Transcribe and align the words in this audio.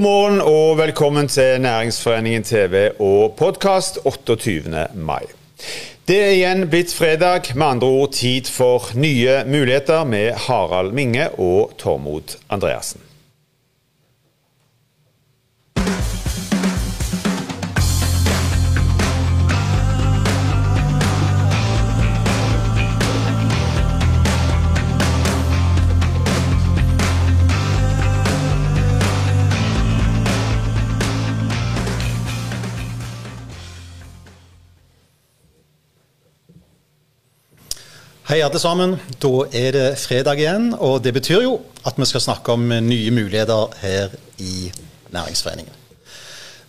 God 0.00 0.04
morgen 0.08 0.40
og 0.40 0.78
velkommen 0.78 1.26
til 1.28 1.60
Næringsforeningen 1.60 2.42
TV 2.42 2.88
og 3.00 3.34
podkast 3.36 3.98
28. 4.04 4.86
mai. 4.94 5.26
Det 6.08 6.16
er 6.16 6.32
igjen 6.38 6.64
blitt 6.72 6.94
fredag, 6.96 7.50
med 7.54 7.66
andre 7.66 7.90
ord 7.98 8.14
tid 8.16 8.48
for 8.48 8.88
nye 8.96 9.42
muligheter 9.44 10.08
med 10.08 10.32
Harald 10.46 10.96
Minge 10.96 11.28
og 11.36 11.76
Tormod 11.76 12.38
Andreassen. 12.48 13.09
Hei, 38.30 38.44
alle 38.46 38.60
sammen. 38.62 38.92
Da 39.18 39.30
er 39.50 39.72
det 39.74 39.86
fredag 39.98 40.38
igjen. 40.38 40.68
Og 40.78 41.00
det 41.02 41.10
betyr 41.16 41.40
jo 41.42 41.56
at 41.82 41.96
vi 41.98 42.06
skal 42.06 42.22
snakke 42.22 42.52
om 42.54 42.62
nye 42.62 43.10
muligheter 43.10 43.72
her 43.80 44.12
i 44.38 44.70
Næringsforeningen. 45.10 45.72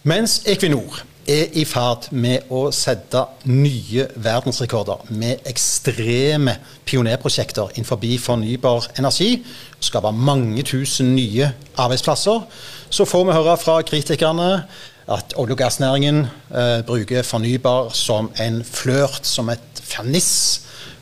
Mens 0.03 0.39
Equinor 0.49 1.03
er 1.29 1.53
i 1.53 1.65
ferd 1.70 2.07
med 2.17 2.49
å 2.49 2.63
sette 2.73 3.21
nye 3.45 4.07
verdensrekorder 4.15 5.04
med 5.13 5.45
ekstreme 5.45 6.55
pionerprosjekter 6.89 7.76
innenfor 7.76 8.01
fornybar 8.26 8.89
energi, 8.98 9.45
skape 9.79 10.12
mange 10.12 10.63
tusen 10.63 11.13
nye 11.13 11.51
arbeidsplasser, 11.77 12.41
så 12.89 13.05
får 13.05 13.23
vi 13.27 13.37
høre 13.37 13.57
fra 13.57 13.82
kritikerne 13.82 14.63
at 15.07 15.37
olje- 15.37 15.54
og 15.54 15.62
gassnæringen 15.62 16.26
eh, 16.26 16.82
bruker 16.82 17.21
fornybar 17.21 17.93
som 17.93 18.32
en 18.39 18.63
flørt, 18.65 19.27
som 19.27 19.49
et 19.49 19.85
ferniss 19.85 20.62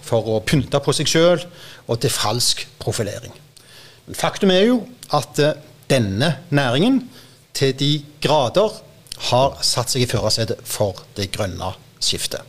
for 0.09 0.25
å 0.25 0.41
pynte 0.45 0.81
på 0.81 0.95
seg 0.95 1.09
sjøl 1.09 1.45
og 1.87 2.01
til 2.01 2.13
falsk 2.13 2.65
profilering. 2.81 3.33
Men 4.07 4.17
faktum 4.17 4.53
er 4.53 4.65
jo 4.65 4.81
at 5.15 5.39
eh, 5.43 5.57
denne 5.89 6.35
næringen 6.49 7.03
til 7.53 7.73
de 7.77 7.91
grader 8.21 8.81
har 9.29 9.57
satt 9.65 9.91
seg 9.91 10.05
i 10.05 10.09
førersetet 10.09 10.61
for 10.67 11.03
det 11.17 11.29
grønne 11.33 11.73
skiftet. 11.99 12.41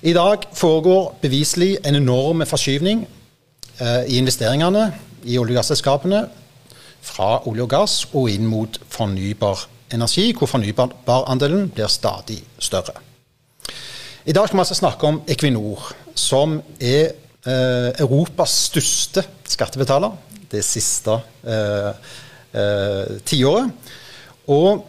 I 0.00 0.14
dag 0.16 0.46
foregår 0.56 1.18
beviselig 1.20 1.74
en 1.84 1.98
enorm 1.98 2.46
forskyvning 2.48 3.04
eh, 3.04 4.04
i 4.08 4.16
investeringene 4.22 4.86
i 5.28 5.36
olje- 5.36 5.52
og 5.52 5.60
gasselskapene 5.60 6.22
fra 7.04 7.34
olje 7.48 7.66
og 7.66 7.70
gass 7.72 7.98
og 8.12 8.30
inn 8.32 8.48
mot 8.48 8.80
fornybar 8.88 9.66
energi, 9.92 10.30
hvor 10.32 10.48
fornybarandelen 10.48 11.68
blir 11.74 11.90
stadig 11.92 12.40
større. 12.58 12.96
I 14.28 14.32
dag 14.36 14.48
skal 14.48 14.58
vi 14.58 14.60
altså 14.60 14.76
snakke 14.76 15.06
om 15.08 15.18
Equinor, 15.32 15.84
som 16.14 16.58
er 16.76 17.14
eh, 17.48 18.00
Europas 18.02 18.52
største 18.66 19.22
skattebetaler 19.48 20.12
det 20.52 20.60
siste 20.66 21.14
eh, 21.40 22.10
eh, 22.52 23.14
tiåret. 23.24 23.70
Og 24.52 24.82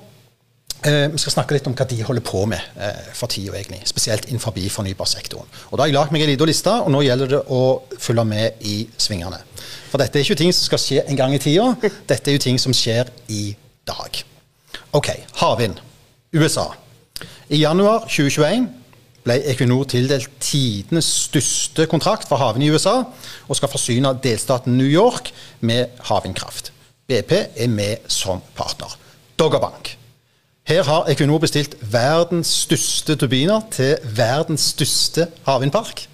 eh, 0.84 1.06
vi 1.14 1.22
skal 1.22 1.36
snakke 1.38 1.56
litt 1.56 1.70
om 1.72 1.78
hva 1.80 1.88
de 1.88 2.02
holder 2.04 2.26
på 2.28 2.42
med 2.52 2.60
eh, 2.76 3.14
for 3.16 3.32
tida, 3.32 3.56
egentlig. 3.56 3.80
Spesielt 3.88 4.28
innenfor 4.28 4.58
fornybarsektoren. 4.76 5.48
Og 5.70 5.78
Da 5.78 5.86
har 5.86 5.94
jeg 5.94 5.95
lagd 5.95 6.11
meg 6.11 6.26
en 6.26 6.34
liten 6.34 6.52
liste, 6.52 6.76
og 6.84 6.92
nå 6.92 7.05
gjelder 7.08 7.32
det 7.38 7.42
å 7.48 7.61
følge 8.04 8.28
med 8.28 8.67
i 8.67 8.82
svingene. 8.98 9.39
For 9.94 10.04
dette 10.04 10.20
er 10.20 10.28
ikke 10.28 10.42
ting 10.44 10.52
som 10.52 10.67
skal 10.67 10.84
skje 10.84 11.05
en 11.08 11.22
gang 11.23 11.38
i 11.38 11.39
tida, 11.39 11.72
dette 12.11 12.28
er 12.28 12.36
jo 12.36 12.44
ting 12.50 12.60
som 12.60 12.76
skjer 12.76 13.08
i 13.32 13.55
dag. 13.88 14.22
OK, 14.92 15.14
havvind. 15.39 15.80
USA. 16.36 16.67
I 17.48 17.64
januar 17.64 18.10
2021 18.11 18.80
ble 19.26 19.37
Equinor 19.52 19.86
tildelt 19.89 20.30
tidenes 20.42 21.08
største 21.27 21.86
kontrakt 21.89 22.27
for 22.30 22.42
havvind 22.42 22.65
i 22.65 22.71
USA, 22.73 23.02
og 23.48 23.58
skal 23.58 23.71
forsyne 23.71 24.15
delstaten 24.23 24.77
New 24.77 24.87
York 24.87 25.32
med 25.61 26.02
havvindkraft. 26.09 26.71
BP 27.08 27.31
er 27.55 27.67
med 27.67 28.08
som 28.08 28.42
partner. 28.55 28.98
Doggerbank. 29.39 29.98
Her 30.67 30.83
har 30.83 31.10
Equinor 31.10 31.42
bestilt 31.42 31.76
verdens 31.81 32.48
største 32.65 33.15
turbiner 33.15 33.61
til 33.71 33.98
verdens 34.15 34.71
største 34.76 35.27
havvindpark. 35.45 36.05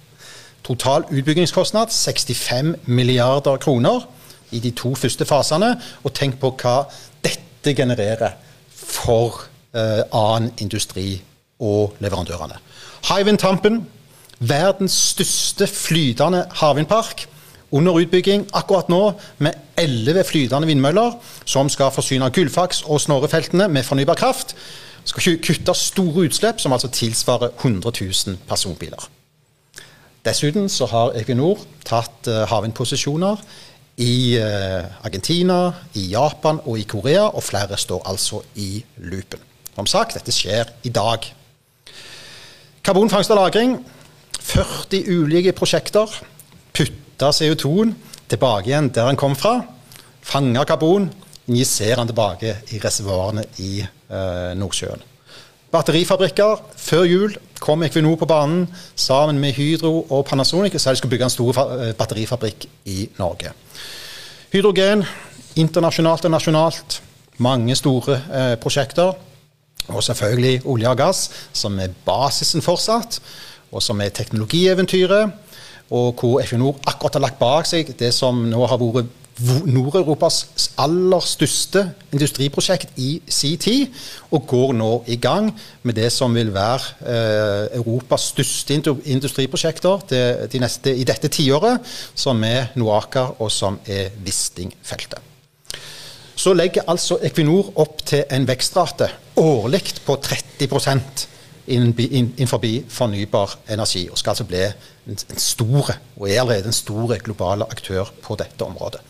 Total 0.64 1.04
utbyggingskostnad 1.08 1.92
65 1.92 2.74
milliarder 2.86 3.56
kroner 3.56 4.08
i 4.50 4.60
de 4.60 4.70
to 4.70 4.94
første 4.94 5.24
fasene. 5.24 5.74
Og 6.04 6.14
tenk 6.16 6.40
på 6.40 6.50
hva 6.60 6.82
dette 7.24 7.74
genererer 7.76 8.34
for 8.72 9.44
eh, 9.76 10.02
annen 10.12 10.50
industri 10.58 11.20
og 11.60 11.94
leverandørene. 12.00 12.58
Hywind 13.06 13.38
Tampen, 13.38 13.86
verdens 14.38 14.92
største 15.12 15.66
flytende 15.66 16.46
havvindpark. 16.60 17.26
Under 17.70 17.92
utbygging 18.00 18.46
akkurat 18.56 18.88
nå 18.88 19.12
med 19.44 19.52
elleve 19.76 20.24
flytende 20.24 20.66
vindmøller 20.70 21.18
som 21.44 21.68
skal 21.68 21.92
forsyne 21.92 22.30
Gullfaks 22.32 22.82
og 22.86 23.00
Snorrefeltene 23.04 23.68
med 23.68 23.84
fornybar 23.84 24.16
kraft. 24.16 24.56
Skal 25.04 25.38
kutte 25.44 25.74
store 25.74 26.26
utslipp, 26.28 26.60
som 26.60 26.72
altså 26.72 26.88
tilsvarer 26.88 27.52
100 27.60 27.92
000 28.00 28.38
personbiler. 28.48 29.08
Dessuten 30.24 30.68
så 30.68 30.88
har 30.90 31.14
Equinor 31.16 31.60
tatt 31.86 32.28
uh, 32.28 32.42
havvindposisjoner 32.50 33.40
i 34.04 34.36
uh, 34.36 34.84
Argentina, 35.06 35.72
i 35.94 36.10
Japan 36.12 36.60
og 36.64 36.78
i 36.78 36.84
Korea, 36.88 37.28
og 37.28 37.42
flere 37.42 37.76
står 37.76 38.02
altså 38.08 38.42
i 38.56 38.82
loopen. 38.96 39.40
Som 39.74 39.86
sagt, 39.86 40.18
dette 40.18 40.34
skjer 40.34 40.72
i 40.84 40.92
dag. 40.92 41.24
Karbonfangst 42.88 43.30
og 43.30 43.36
-lagring. 43.36 43.84
40 44.40 45.18
ulike 45.20 45.52
prosjekter. 45.52 46.08
Putte 46.72 47.28
CO2-en 47.36 47.96
tilbake 48.28 48.70
igjen 48.70 48.88
der 48.88 49.06
den 49.06 49.16
kom 49.16 49.36
fra. 49.36 49.60
Fange 50.22 50.64
karbon. 50.64 51.10
Injisere 51.48 51.96
den 51.96 52.06
tilbake 52.06 52.56
i 52.72 52.78
reservoarene 52.78 53.44
i 53.58 53.80
eh, 53.80 54.56
Nordsjøen. 54.56 55.02
Batterifabrikker. 55.70 56.56
Før 56.76 57.04
jul 57.04 57.36
kom 57.60 57.82
Equinor 57.82 58.16
på 58.16 58.26
banen 58.26 58.68
sammen 58.96 59.38
med 59.38 59.52
Hydro 59.52 60.06
og 60.08 60.24
Panasonic 60.24 60.74
og 60.74 60.80
sa 60.80 60.90
de 60.90 60.96
skulle 60.96 61.10
bygge 61.10 61.24
en 61.24 61.36
stor 61.36 61.60
eh, 61.68 61.92
batterifabrikk 61.92 62.66
i 62.84 63.08
Norge. 63.18 63.52
Hydrogen 64.52 65.04
internasjonalt 65.56 66.24
og 66.24 66.30
nasjonalt. 66.30 67.02
Mange 67.36 67.76
store 67.76 68.22
eh, 68.32 68.56
prosjekter. 68.56 69.12
Og 69.88 70.04
selvfølgelig 70.04 70.62
olje 70.68 70.88
og 70.88 70.98
gass, 71.00 71.30
som 71.52 71.78
er 71.80 71.94
basisen 72.06 72.64
fortsatt, 72.64 73.20
og 73.72 73.82
som 73.84 74.00
er 74.00 74.14
teknologieventyret. 74.14 75.32
Og 75.90 76.12
hvor 76.20 76.42
Equinor 76.42 76.76
akkurat 76.86 77.16
har 77.16 77.24
lagt 77.24 77.40
bak 77.40 77.68
seg 77.68 77.94
det 77.98 78.12
som 78.14 78.44
nå 78.50 78.66
har 78.68 78.80
vært 78.80 79.14
Nord-Europas 79.38 80.40
aller 80.82 81.22
største 81.22 81.84
industriprosjekt 82.12 82.96
i 82.98 83.20
sin 83.30 83.58
tid, 83.62 83.86
og 84.34 84.48
går 84.50 84.74
nå 84.74 84.90
i 85.06 85.16
gang 85.22 85.52
med 85.86 85.94
det 85.94 86.10
som 86.12 86.34
vil 86.34 86.50
være 86.54 86.90
eh, 87.06 87.78
Europas 87.78 88.32
største 88.32 88.80
industriprosjekter 89.06 90.04
de 90.50 90.62
neste, 90.62 90.94
i 90.94 91.06
dette 91.06 91.30
tiåret, 91.30 91.86
som 92.14 92.42
er 92.44 92.72
Noaka 92.74 93.28
og 93.38 93.52
som 93.54 93.78
er 93.86 94.10
Wisting-feltet 94.26 95.27
så 96.38 96.54
legger 96.54 96.86
altså 96.86 97.18
Equinor 97.26 97.72
opp 97.82 98.04
til 98.06 98.22
en 98.30 98.46
vekstrate 98.46 99.08
årlig 99.38 99.82
på 100.06 100.14
30% 100.22 101.26
innenfor 101.68 102.62
fornybar 102.88 103.58
energi, 103.74 104.06
og 104.08 104.18
skal 104.18 104.32
altså 104.32 104.46
bli 104.48 104.62
en, 104.62 105.18
stor 105.36 105.90
og 106.16 106.24
er 106.28 106.40
allerede 106.40 106.70
en 106.70 106.76
stor 106.76 107.16
global 107.24 107.66
aktør 107.66 108.08
på 108.22 108.38
dette 108.40 108.64
området. 108.64 109.02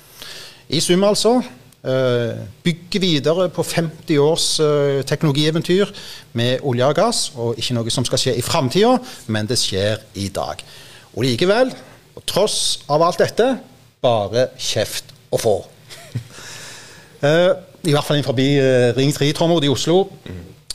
I 0.69 0.81
sum 0.81 1.05
altså 1.05 1.37
eh, 1.39 2.41
bygge 2.65 3.01
videre 3.01 3.49
på 3.49 3.63
50 3.63 4.19
års 4.19 4.49
eh, 4.61 5.05
teknologieventyr 5.07 5.93
med 6.33 6.65
olje 6.67 6.91
og 6.91 6.99
gass, 6.99 7.23
og 7.37 7.61
ikke 7.61 7.79
noe 7.79 7.95
som 7.95 8.09
skal 8.09 8.25
skje 8.25 8.37
i 8.41 8.45
framtida, 8.45 8.97
men 9.29 9.47
det 9.47 9.61
skjer 9.61 10.03
i 10.19 10.29
dag. 10.29 10.65
Og 11.15 11.25
likevel, 11.29 11.73
på 12.15 12.27
tross 12.27 12.81
av 12.91 13.05
alt 13.05 13.21
dette, 13.23 13.53
bare 14.03 14.51
kjeft 14.59 15.15
å 15.31 15.41
få. 15.41 15.59
Uh, 17.19 17.51
I 17.83 17.95
hvert 17.95 18.07
fall 18.07 18.23
forbi 18.23 18.53
uh, 18.61 18.93
Ring 18.97 19.11
3-trommer 19.15 19.65
i 19.67 19.73
Oslo. 19.73 20.05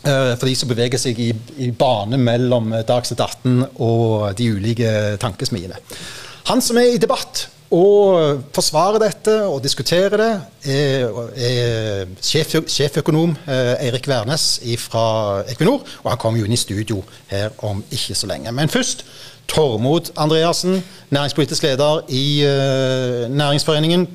Uh, 0.03 0.33
for 0.35 0.49
de 0.49 0.55
som 0.59 0.67
beveger 0.67 0.99
seg 0.99 1.19
i, 1.23 1.29
i 1.63 1.69
bane 1.71 2.19
mellom 2.19 2.73
Dagsnytt 2.83 3.23
18 3.23 3.61
og 3.79 4.33
de 4.35 4.49
ulike 4.51 4.91
tankesmiene. 5.21 5.79
Han 6.49 6.63
som 6.63 6.79
er 6.81 6.91
i 6.91 6.99
debatt 6.99 7.45
og 7.73 8.41
forsvarer 8.53 8.99
dette 9.01 9.37
og 9.47 9.63
diskuterer 9.63 10.19
det, 10.19 10.33
er, 10.75 11.15
er 11.33 12.11
sjef, 12.21 12.51
sjeføkonom 12.69 13.31
Eirik 13.47 14.05
Wærnes 14.11 14.59
fra 14.83 15.05
Equinor. 15.49 15.81
Og 16.03 16.11
han 16.11 16.19
kommer 16.21 16.43
jo 16.43 16.45
inn 16.45 16.53
i 16.53 16.59
studio 16.59 16.99
her 17.31 17.55
om 17.65 17.79
ikke 17.87 18.19
så 18.19 18.29
lenge. 18.29 18.51
Men 18.53 18.69
først 18.69 19.07
Tormod 19.49 20.11
Andreassen, 20.19 20.83
næringspolitisk 21.15 21.63
leder 21.63 22.03
i 22.13 22.43
Næringsforeningen. 23.31 24.05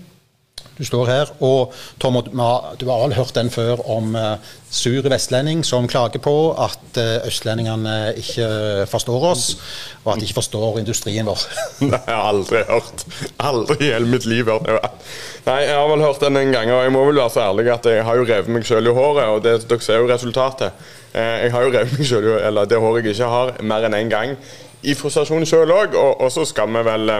Du 0.78 0.84
står 0.86 1.08
her, 1.10 1.30
og 1.42 1.72
Tom, 1.98 2.14
du 2.22 2.84
har 2.86 3.00
vel 3.02 3.14
hørt 3.16 3.34
den 3.34 3.50
før 3.50 3.80
om 3.90 4.14
uh, 4.14 4.36
sur 4.70 5.02
vestlending 5.10 5.64
som 5.66 5.88
klager 5.90 6.22
på 6.22 6.34
at 6.54 7.00
uh, 7.00 7.26
østlendingene 7.26 8.14
ikke 8.20 8.46
forstår 8.86 9.26
oss, 9.32 9.48
og 10.04 10.12
at 10.12 10.20
de 10.20 10.28
ikke 10.28 10.38
forstår 10.38 10.78
industrien 10.78 11.26
vår. 11.26 11.42
Nei, 11.82 11.98
jeg 11.98 12.14
har 12.14 12.28
aldri 12.30 12.62
hørt. 12.68 13.02
Aldri 13.42 13.78
i 13.88 13.90
hele 13.90 14.12
mitt 14.12 14.28
liv. 14.30 14.46
Nei, 14.46 15.58
jeg 15.64 15.74
har 15.74 15.90
vel 15.90 16.06
hørt 16.06 16.22
den 16.22 16.38
en 16.38 16.54
gang, 16.54 16.70
og 16.70 16.86
jeg 16.86 16.94
må 16.94 17.02
vel 17.08 17.18
være 17.24 17.34
så 17.34 17.48
ærlig 17.48 17.72
at 17.74 17.90
jeg 17.90 18.06
har 18.06 18.22
jo 18.22 18.28
revet 18.30 18.54
meg 18.54 18.70
sjøl 18.70 18.86
i 18.86 18.94
håret, 19.00 19.34
og 19.34 19.42
det, 19.48 19.56
dere 19.66 19.88
ser 19.88 19.98
jo 20.04 20.12
resultatet. 20.12 20.86
Uh, 21.10 21.36
jeg 21.42 21.52
har 21.56 21.66
jo 21.66 21.74
revet 21.74 21.98
meg 21.98 22.12
sjøl, 22.12 22.30
eller 22.38 22.70
det 22.70 22.78
håret 22.86 23.10
jeg 23.10 23.18
ikke 23.18 23.34
har, 23.34 23.54
mer 23.66 23.88
enn 23.88 23.98
én 23.98 24.06
en 24.06 24.14
gang. 24.14 24.38
I 24.86 24.94
frustrasjon 24.94 25.42
sjøl 25.42 25.74
òg, 25.74 25.98
og, 25.98 26.20
og, 26.22 26.30
så 26.30 26.46
skal 26.46 26.70
vi 26.70 26.86
vel 26.86 27.10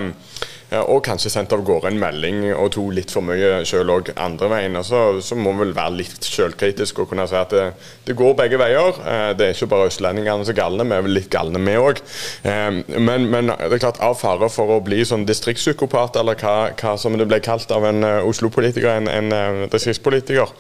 og 0.77 1.01
kanskje 1.07 1.31
sendt 1.33 1.53
av 1.57 1.63
gårde 1.65 1.89
en 1.89 2.01
melding 2.01 2.43
og 2.53 2.73
to 2.75 2.83
litt 2.93 3.13
for 3.15 3.25
mye 3.25 3.63
sjøl 3.69 3.89
òg 3.93 4.11
andre 4.21 4.51
veien. 4.53 4.77
Og 4.77 4.85
så, 4.85 5.37
må 5.39 5.55
vi 5.55 5.65
vel 5.65 5.75
være 5.77 5.97
litt 6.03 6.29
sjølkritiske 6.29 7.05
og 7.05 7.09
kunne 7.13 7.25
si 7.31 7.39
at 7.39 7.55
det, 7.55 7.65
det, 8.05 8.17
går 8.19 8.37
begge 8.39 8.61
veier. 8.61 9.01
Eh, 9.01 9.31
det 9.39 9.47
er 9.47 9.57
ikke 9.57 9.71
bare 9.73 9.89
østlendingene 9.89 10.45
som 10.45 10.53
er 10.53 10.59
galne, 10.59 10.87
vi 10.89 10.97
er 10.99 11.07
vel 11.07 11.17
litt 11.17 11.31
galne 11.33 11.63
vi 11.65 11.77
òg. 11.81 12.03
Eh, 12.43 12.81
men, 12.99 13.29
men, 13.33 13.53
det 13.55 13.79
er 13.79 13.85
klart 13.87 14.03
av 14.05 14.19
fare 14.21 14.51
for 14.53 14.77
å 14.77 14.81
bli 14.85 15.01
sånn 15.09 15.25
distriktspsykopat, 15.29 16.21
eller 16.21 16.39
hva, 16.41 16.57
hva, 16.77 16.97
som 17.01 17.17
det 17.19 17.29
ble 17.31 17.41
kalt 17.45 17.73
av 17.75 17.89
en 17.89 18.05
Oslo-politiker, 18.29 18.91
en, 18.93 19.09
en 19.09 19.69
distriktspolitiker, 19.73 20.53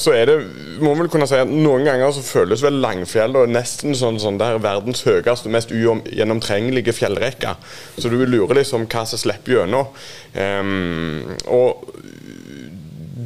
så 0.00 0.12
er 0.16 0.28
det 0.28 0.36
må 0.82 0.94
vel 0.96 1.08
kunne 1.12 1.26
si 1.28 1.36
at 1.38 1.50
noen 1.50 1.84
ganger 1.86 2.12
så 2.14 2.22
føles 2.24 2.62
vel 2.64 2.80
Langfjell 2.82 3.36
og 3.38 3.50
nesten 3.52 3.96
sånn, 3.96 4.18
sånn 4.22 4.40
der 4.40 4.58
verdens 4.62 5.04
høyeste, 5.06 5.50
mest 5.52 5.72
ugjennomtrengelige 5.74 6.94
fjellrekke. 6.96 7.54
Så 7.98 8.10
du 8.12 8.18
lurer 8.24 8.58
liksom 8.58 8.86
hva 8.90 9.01
som 9.08 9.20
slipper 9.20 9.58
gjennom. 9.58 9.90
Um, 10.34 11.34
og 11.52 11.88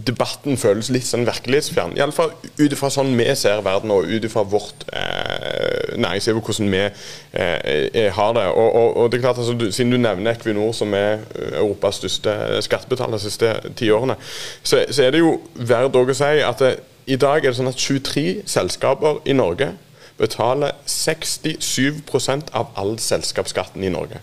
debatten 0.07 0.59
føles 0.61 0.89
litt 0.93 1.07
sånn 1.07 1.27
virkelighetsfjern. 1.27 1.95
Iallfall 1.99 2.33
ut 2.59 2.75
ifra 2.75 2.91
sånn 2.93 3.15
vi 3.19 3.27
ser 3.39 3.63
verden, 3.67 3.93
og 3.95 4.07
ut 4.07 4.27
ifra 4.27 4.45
vårt 4.47 4.87
eh, 4.95 5.95
næringsliv 5.99 6.41
og 6.41 6.51
hvordan 6.51 6.73
vi 6.73 6.83
eh, 6.85 8.11
har 8.15 8.37
det. 8.37 8.45
Og, 8.51 8.69
og, 8.69 8.91
og, 8.97 9.09
det 9.11 9.19
er 9.19 9.25
klart, 9.25 9.41
altså, 9.43 9.57
du, 9.59 9.69
Siden 9.75 9.95
du 9.95 10.01
nevner 10.01 10.35
Equinor, 10.35 10.75
som 10.77 10.95
er 10.97 11.25
Europas 11.53 12.01
største 12.01 12.61
skattebetaler 12.67 13.19
de 13.19 13.25
siste 13.27 13.55
ti 13.79 13.91
årene, 13.95 14.19
så, 14.63 14.85
så, 14.91 15.07
er 15.07 15.17
det 15.17 15.25
jo 15.25 15.39
verdt 15.55 15.99
å 15.99 16.07
si 16.15 16.31
at 16.45 16.63
det, 16.63 16.77
i 17.07 17.19
dag 17.23 17.43
er 17.43 17.53
det 17.53 17.59
sånn 17.59 17.71
at 17.71 17.79
23 17.79 18.47
selskaper 18.51 19.21
i 19.31 19.37
Norge 19.37 19.73
betaler 20.19 20.75
67% 20.89 22.51
av 22.57 22.73
all 22.79 22.97
selskapsskatten 23.03 23.85
i 23.85 23.93
Norge. 23.93 24.23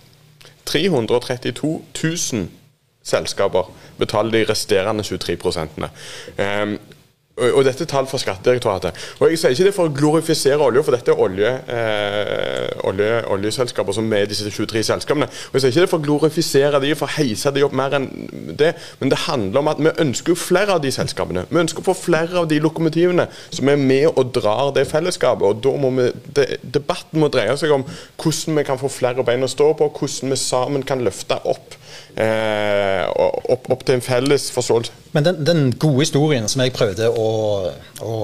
332 0.65 1.81
000 2.31 2.47
selskaper 3.03 3.71
betaler 3.97 4.31
de 4.31 4.43
resterende 4.49 5.03
23 5.03 5.57
um, 6.63 6.79
og 7.33 7.63
dette 7.65 7.81
er 7.81 7.89
tall 7.89 8.05
fra 8.05 8.19
Skattedirektoratet. 8.21 8.97
Og 9.17 9.31
Jeg 9.31 9.39
sier 9.41 9.55
ikke 9.55 9.65
det 9.65 9.73
for 9.73 9.89
å 9.89 9.93
glorifisere 9.93 10.61
olje, 10.61 10.83
for 10.85 10.93
dette 10.93 11.09
er 11.09 11.21
olje, 11.23 11.49
eh, 11.65 12.67
olje, 12.85 13.23
oljeselskaper 13.33 13.95
som 13.97 14.13
er 14.13 14.27
disse 14.29 14.45
23 14.45 14.83
selskapene. 14.85 15.25
Og 15.25 15.57
Jeg 15.57 15.61
sier 15.61 15.71
ikke 15.71 15.85
det 15.87 15.89
for 15.89 15.97
å 15.97 16.05
glorifisere 16.05 16.81
de 16.81 16.93
for 16.93 17.07
å 17.07 17.15
heise 17.17 17.51
de 17.51 17.63
opp 17.65 17.73
mer 17.73 17.97
enn 17.97 18.07
det, 18.55 18.75
men 18.99 19.09
det 19.09 19.25
handler 19.25 19.59
om 19.59 19.67
at 19.67 19.81
vi 19.81 19.89
ønsker 20.05 20.37
flere 20.37 20.77
av 20.77 20.81
de 20.81 20.91
selskapene. 20.91 21.47
Vi 21.49 21.57
ønsker 21.57 21.81
å 21.81 21.89
få 21.89 21.97
flere 21.97 22.37
av 22.37 22.47
de 22.47 22.59
lokomotivene 22.59 23.27
som 23.49 23.69
er 23.69 23.77
med 23.77 24.11
og 24.13 24.31
drar 24.31 24.71
det 24.71 24.85
fellesskapet. 24.87 25.41
og 25.41 25.61
da 25.63 25.71
må 25.75 25.89
vi, 25.89 26.11
de, 26.35 26.57
Debatten 26.61 27.19
må 27.19 27.31
dreie 27.31 27.57
seg 27.57 27.71
om 27.71 27.83
hvordan 28.17 28.57
vi 28.57 28.63
kan 28.63 28.77
få 28.77 28.87
flere 28.87 29.23
bein 29.23 29.41
å 29.41 29.49
stå 29.49 29.73
på, 29.73 29.89
hvordan 29.89 30.29
vi 30.29 30.35
sammen 30.35 30.83
kan 30.83 31.01
løfte 31.01 31.41
opp 31.45 31.81
opp, 32.13 33.69
opp, 33.73 33.83
til 33.87 33.97
en 33.97 34.03
felles 34.05 34.49
forståelse. 34.53 34.91
Men 35.13 35.25
den, 35.25 35.39
den, 35.45 35.63
gode 35.81 36.03
historien 36.05 36.45
som 36.49 36.61
jeg 36.61 36.73
prøvde 36.75 37.09
å, 37.09 37.27
å 38.05 38.15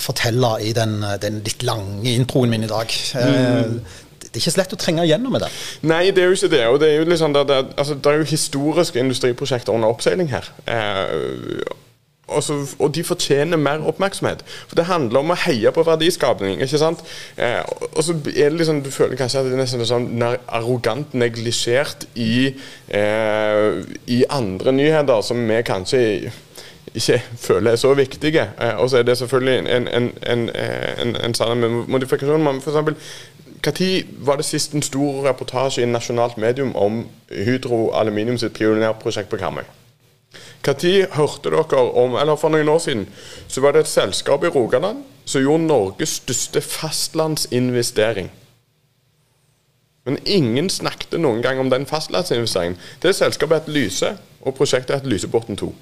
fortelle 0.00 0.54
i 0.64 0.72
den, 0.76 0.98
den, 1.22 1.40
litt 1.44 1.64
lange 1.64 2.12
introen 2.12 2.52
min 2.52 2.66
i 2.66 2.70
dag 2.70 2.92
eh, 3.20 3.98
det 4.32 4.38
er 4.40 4.46
ikke 4.46 4.52
så 4.54 4.60
lett 4.62 4.72
å 4.72 4.76
trenge 4.80 5.02
igjennom 5.04 5.34
med 5.34 5.42
det. 5.44 5.48
Nei, 5.84 6.06
det 6.16 6.22
er 6.22 6.30
jo 6.30 6.36
ikke 6.38 6.48
det. 6.54 6.62
Og 6.72 6.78
det 6.80 6.86
er 6.88 7.02
jo, 7.02 7.08
liksom, 7.10 7.34
det, 7.36 7.42
det, 7.50 7.56
altså, 7.76 7.98
det 8.00 8.08
er 8.08 8.22
jo 8.22 8.28
historiske 8.30 9.02
industriprosjekter 9.02 9.76
under 9.76 9.92
oppseiling 9.92 10.30
her. 10.32 10.48
Eh, 10.64 11.66
også, 12.28 12.76
og 12.78 12.94
de 12.94 13.04
fortjener 13.04 13.56
mer 13.56 13.78
oppmerksomhet. 13.86 14.44
For 14.68 14.74
Det 14.76 14.84
handler 14.84 15.18
om 15.18 15.30
å 15.30 15.38
heie 15.46 15.72
på 15.72 15.82
verdiskapning. 15.82 16.62
ikke 16.62 16.78
sant? 16.78 17.02
Eh, 17.36 17.60
og 17.96 18.04
så 18.04 18.12
er 18.36 18.48
det 18.48 18.58
liksom, 18.58 18.82
Du 18.82 18.90
føler 18.90 19.16
kanskje 19.16 19.38
at 19.38 19.44
det 19.44 19.52
er 19.52 19.56
nesten 19.56 19.86
sånn 19.86 20.22
arrogant 20.48 21.14
neglisjert 21.14 22.06
i, 22.14 22.54
eh, 22.88 23.82
i 24.06 24.24
andre 24.30 24.72
nyheter 24.72 25.20
som 25.22 25.48
vi 25.48 25.62
kanskje 25.62 26.30
ikke 26.94 27.22
føler 27.46 27.72
er 27.72 27.76
så 27.76 27.94
viktige. 27.94 28.48
Eh, 28.60 28.76
og 28.76 28.90
så 28.90 28.98
er 28.98 29.02
det 29.02 29.18
selvfølgelig 29.18 29.58
en, 29.58 29.88
en, 29.88 30.12
en, 30.22 30.50
en, 30.98 31.16
en 31.16 31.34
sånn 31.34 31.68
modifikasjon. 31.88 32.60
For 32.60 32.70
eksempel, 32.70 32.96
når 33.64 34.26
var 34.26 34.36
det 34.36 34.44
sist 34.44 34.72
en 34.72 34.82
stor 34.82 35.28
reportasje 35.28 35.82
i 35.82 35.86
nasjonalt 35.86 36.36
medium 36.36 36.76
om 36.76 37.06
Hydro 37.30 37.90
Aluminium 37.90 38.38
sitt 38.38 38.52
pionerprosjekt 38.52 39.30
på 39.30 39.36
Karmøy? 39.36 39.81
Når 40.66 41.14
hørte 41.16 41.50
dere 41.50 41.80
om 41.98 42.14
eller 42.16 42.36
For 42.36 42.48
noen 42.48 42.68
år 42.68 42.78
siden 42.78 43.08
så 43.48 43.60
var 43.60 43.72
det 43.72 43.80
et 43.80 43.88
selskap 43.92 44.44
i 44.44 44.52
Rogaland 44.52 45.02
som 45.24 45.42
gjorde 45.42 45.66
Norges 45.66 46.18
største 46.22 46.60
fastlandsinvestering. 46.60 48.30
Men 50.04 50.18
ingen 50.26 50.70
snakket 50.70 51.20
noen 51.20 51.42
gang 51.42 51.60
om 51.60 51.70
den 51.70 51.86
fastlandsinvesteringen. 51.86 52.78
Det 53.02 53.14
selskapet 53.14 53.62
het 53.62 53.68
Lyse, 53.70 54.16
og 54.42 54.54
prosjektet 54.54 54.96
het 54.96 55.06
Lysebotn 55.06 55.54
2. 55.54 55.74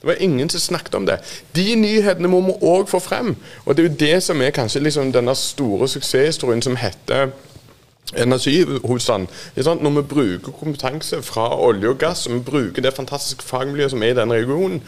Det 0.00 0.06
var 0.06 0.22
ingen 0.22 0.50
som 0.50 0.60
snakket 0.60 0.94
om 0.94 1.06
det. 1.06 1.18
De 1.56 1.74
nyhetene 1.74 2.28
må 2.30 2.40
vi 2.46 2.54
òg 2.62 2.86
få 2.86 3.00
frem. 3.02 3.34
Og 3.64 3.76
det 3.76 3.82
er 3.84 3.88
jo 3.88 3.96
det 3.98 4.22
som 4.22 4.42
er 4.42 4.54
kanskje 4.54 4.84
liksom 4.84 5.10
denne 5.12 5.34
store 5.34 5.88
suksesshistorien 5.88 6.62
som 6.62 6.78
heter 6.78 7.32
energihovedstaden. 8.16 9.28
Når 9.56 9.90
vi 9.90 10.02
bruker 10.02 10.52
kompetanse 10.52 11.22
fra 11.22 11.60
olje 11.60 11.88
og 11.88 11.98
gass, 11.98 12.28
vi 12.30 12.38
bruker 12.40 12.82
det 12.82 12.94
fantastiske 12.96 13.42
fagmiljøet 13.44 13.90
som 13.90 14.02
er 14.02 14.14
i 14.14 14.16
den 14.16 14.32
regionen, 14.32 14.82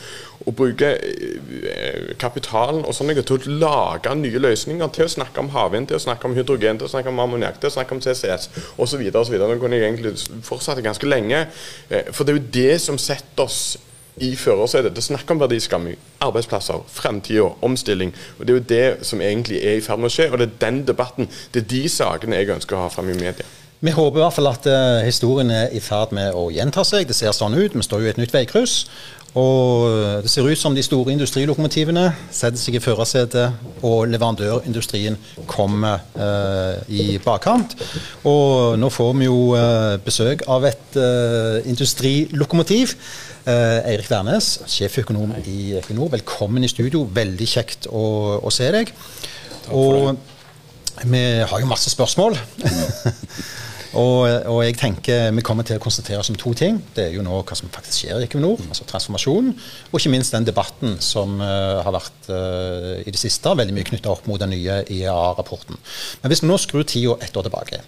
og 0.47 0.57
bruker 0.57 0.97
eh, 0.97 2.15
kapitalen 2.19 2.85
og 2.85 2.95
sånne 2.97 3.21
til 3.21 3.37
å 3.37 3.59
lage 3.61 4.15
nye 4.17 4.41
løsninger, 4.41 4.89
til 4.89 5.05
å 5.05 5.12
snakke 5.12 5.43
om 5.43 5.53
havvind, 5.53 5.91
til 5.91 5.99
å 5.99 6.05
snakke 6.07 6.29
om 6.29 6.37
hydrogen, 6.39 6.81
til 6.81 6.89
å 6.89 6.93
snakke 6.95 7.12
om 7.12 7.21
ammoniakk, 7.21 7.61
til 7.61 7.69
å 7.69 7.75
snakke 7.77 7.97
om 7.97 8.00
CCS 8.00 8.49
osv. 8.81 9.05
Nå 9.12 9.59
kunne 9.61 9.77
jeg 9.77 9.91
egentlig 9.91 10.17
fortsette 10.47 10.85
ganske 10.87 11.09
lenge. 11.09 11.45
Eh, 11.91 12.09
for 12.12 12.25
det 12.25 12.35
er 12.35 12.41
jo 12.41 12.50
det 12.57 12.81
som 12.81 12.99
setter 12.99 13.45
oss 13.45 13.77
i 14.21 14.35
førersetet. 14.37 14.95
Det 14.97 15.05
snakker 15.05 15.35
om 15.35 15.41
verdiskaping, 15.41 15.97
arbeidsplasser, 16.21 16.83
fremtida, 16.89 17.49
omstilling. 17.62 18.15
og 18.39 18.47
Det 18.47 18.53
er 18.53 18.59
jo 18.59 18.69
det 18.69 19.07
som 19.07 19.21
egentlig 19.21 19.62
er 19.65 19.79
i 19.79 19.85
ferd 19.85 19.99
med 19.99 20.11
å 20.11 20.15
skje. 20.15 20.31
og 20.33 20.39
Det 20.39 20.49
er 20.49 20.61
den 20.67 20.85
debatten, 20.87 21.29
det 21.55 21.65
er 21.65 21.73
de 21.73 21.89
sakene 21.89 22.37
jeg 22.37 22.55
ønsker 22.57 22.77
å 22.77 22.85
ha 22.85 22.93
frem 22.93 23.11
i 23.11 23.19
media. 23.19 23.49
Vi 23.81 23.95
håper 23.97 24.19
i 24.19 24.21
hvert 24.21 24.37
fall 24.37 24.50
at 24.50 24.67
uh, 24.69 25.00
historien 25.00 25.50
er 25.50 25.71
i 25.73 25.81
ferd 25.81 26.11
med 26.12 26.35
å 26.37 26.50
gjenta 26.53 26.83
seg. 26.85 27.07
Det 27.09 27.17
ser 27.17 27.33
sånn 27.33 27.57
ut. 27.57 27.73
Vi 27.73 27.85
står 27.87 28.03
jo 28.03 28.11
i 28.11 28.12
et 28.12 28.21
nytt 28.21 28.35
veikryss. 28.35 28.83
Og 29.39 30.23
det 30.25 30.31
ser 30.31 30.47
ut 30.49 30.59
som 30.59 30.75
de 30.75 30.83
store 30.83 31.13
industrilokomotivene 31.15 32.09
setter 32.35 32.59
seg 32.59 32.79
i 32.79 32.83
førersetet, 32.83 33.61
og 33.87 34.09
leverandørindustrien 34.11 35.19
kommer 35.47 36.03
eh, 36.19 36.81
i 36.91 37.05
bakkant. 37.23 37.77
Og 38.27 38.75
nå 38.81 38.91
får 38.91 39.13
vi 39.21 39.29
jo 39.29 39.39
eh, 39.55 39.99
besøk 40.03 40.43
av 40.51 40.67
et 40.73 40.99
industrilokomotiv. 41.71 42.97
Eh, 43.49 43.79
Eirik 43.93 44.11
Wærnes, 44.11 44.51
sjeføkonom 44.69 45.33
i 45.47 45.77
Equinor, 45.79 46.11
velkommen 46.13 46.67
i 46.67 46.69
studio. 46.69 47.07
Veldig 47.15 47.49
kjekt 47.49 47.87
å, 47.87 48.05
å 48.43 48.53
se 48.53 48.69
deg. 48.75 48.93
Og 49.71 50.11
vi 51.07 51.25
har 51.47 51.63
jo 51.63 51.71
masse 51.71 51.93
spørsmål. 51.93 52.37
og, 53.90 54.23
og, 54.47 54.61
jeg 54.62 54.76
tenker 54.78 55.32
vi 55.35 55.42
kommer 55.42 55.66
til 55.66 55.80
å 55.80 55.82
konsentrere 55.82 56.23
oss 56.23 56.30
om 56.30 56.38
to 56.38 56.52
ting. 56.54 56.78
Det 56.94 57.09
er 57.09 57.14
jo 57.16 57.25
nå 57.26 57.40
hva 57.42 57.56
som 57.59 57.70
faktisk 57.75 58.04
skjer 58.04 58.20
i 58.20 58.26
Equinor, 58.28 58.61
altså 58.68 58.87
transformasjonen. 58.87 59.54
Og 59.90 59.97
ikke 59.99 60.12
minst 60.14 60.35
den 60.37 60.47
debatten 60.47 60.94
som 61.02 61.40
uh, 61.42 61.80
har 61.82 61.94
vært 61.97 62.28
uh, 62.30 63.00
i 63.02 63.11
det 63.11 63.18
siste, 63.18 63.50
veldig 63.59 63.75
mye 63.75 63.88
knytta 63.88 64.12
opp 64.12 64.28
mot 64.30 64.38
den 64.42 64.54
nye 64.54 64.82
IEA-rapporten. 64.87 65.80
Men 66.23 66.30
hvis 66.30 66.44
vi 66.44 66.50
nå 66.50 66.59
skrur 66.62 66.87
tida 66.87 67.16
ett 67.25 67.35
år 67.35 67.49
tilbake 67.49 67.82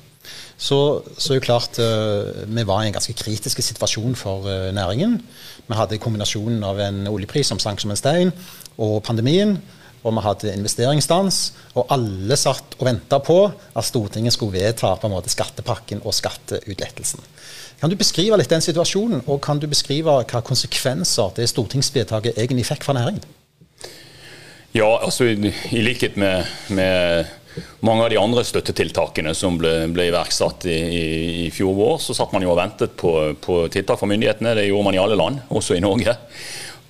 så, 0.62 0.78
så 1.18 1.32
er 1.32 1.38
det 1.38 1.46
klart 1.46 1.78
uh, 1.82 2.42
vi 2.50 2.66
var 2.66 2.82
i 2.82 2.90
en 2.90 2.96
ganske 2.96 3.14
kritisk 3.18 3.62
situasjon 3.62 4.18
for 4.18 4.50
næringen. 4.74 5.20
Vi 5.68 5.78
hadde 5.78 6.02
kombinasjonen 6.02 6.66
av 6.66 6.82
en 6.82 7.06
oljepris 7.10 7.52
som 7.52 7.62
sank 7.62 7.82
som 7.82 7.94
en 7.94 8.00
stein, 8.00 8.34
og 8.82 8.98
pandemien. 9.06 9.60
Og 10.02 10.14
vi 10.16 10.22
hadde 10.24 10.54
investeringsstans, 10.56 11.40
og 11.78 11.92
alle 11.94 12.36
satt 12.38 12.74
og 12.80 12.88
venta 12.88 13.20
på 13.22 13.38
at 13.48 13.86
Stortinget 13.86 14.34
skulle 14.34 14.58
vedta 14.58 14.94
på 14.98 15.06
en 15.08 15.14
måte 15.14 15.30
skattepakken 15.30 16.02
og 16.02 16.16
skatteutlettelsen. 16.16 17.22
Kan 17.82 17.90
du 17.90 17.98
beskrive 17.98 18.38
litt 18.38 18.50
den 18.50 18.62
situasjonen, 18.62 19.24
og 19.26 19.40
kan 19.42 19.58
du 19.62 19.68
beskrive 19.70 20.14
hva 20.22 20.42
konsekvenser 20.46 21.32
det 21.38 21.48
stortingsvedtaket 21.50 22.38
egentlig 22.38 22.66
fikk 22.68 22.86
for 22.86 22.98
næringen? 22.98 23.22
Ja, 24.72 24.88
altså 25.04 25.26
i, 25.28 25.50
i 25.74 25.82
likhet 25.84 26.14
med, 26.16 26.46
med 26.72 27.26
mange 27.84 28.06
av 28.06 28.12
de 28.12 28.20
andre 28.20 28.44
støttetiltakene 28.46 29.34
som 29.36 29.58
ble, 29.60 29.72
ble 29.92 30.06
iverksatt 30.08 30.64
i, 30.70 30.76
i, 30.78 31.02
i, 31.44 31.48
fjor 31.52 31.74
vår, 31.76 31.98
så 32.00 32.16
satt 32.16 32.32
man 32.32 32.44
jo 32.44 32.52
og 32.54 32.60
ventet 32.60 32.94
på, 32.98 33.12
på, 33.42 33.58
tiltak 33.72 34.00
fra 34.00 34.08
myndighetene. 34.08 34.54
Det 34.56 34.68
gjorde 34.68 34.86
man 34.88 34.96
i 34.96 35.02
alle 35.02 35.18
land, 35.18 35.42
også 35.52 35.76
i 35.76 35.82
Norge. 35.84 36.16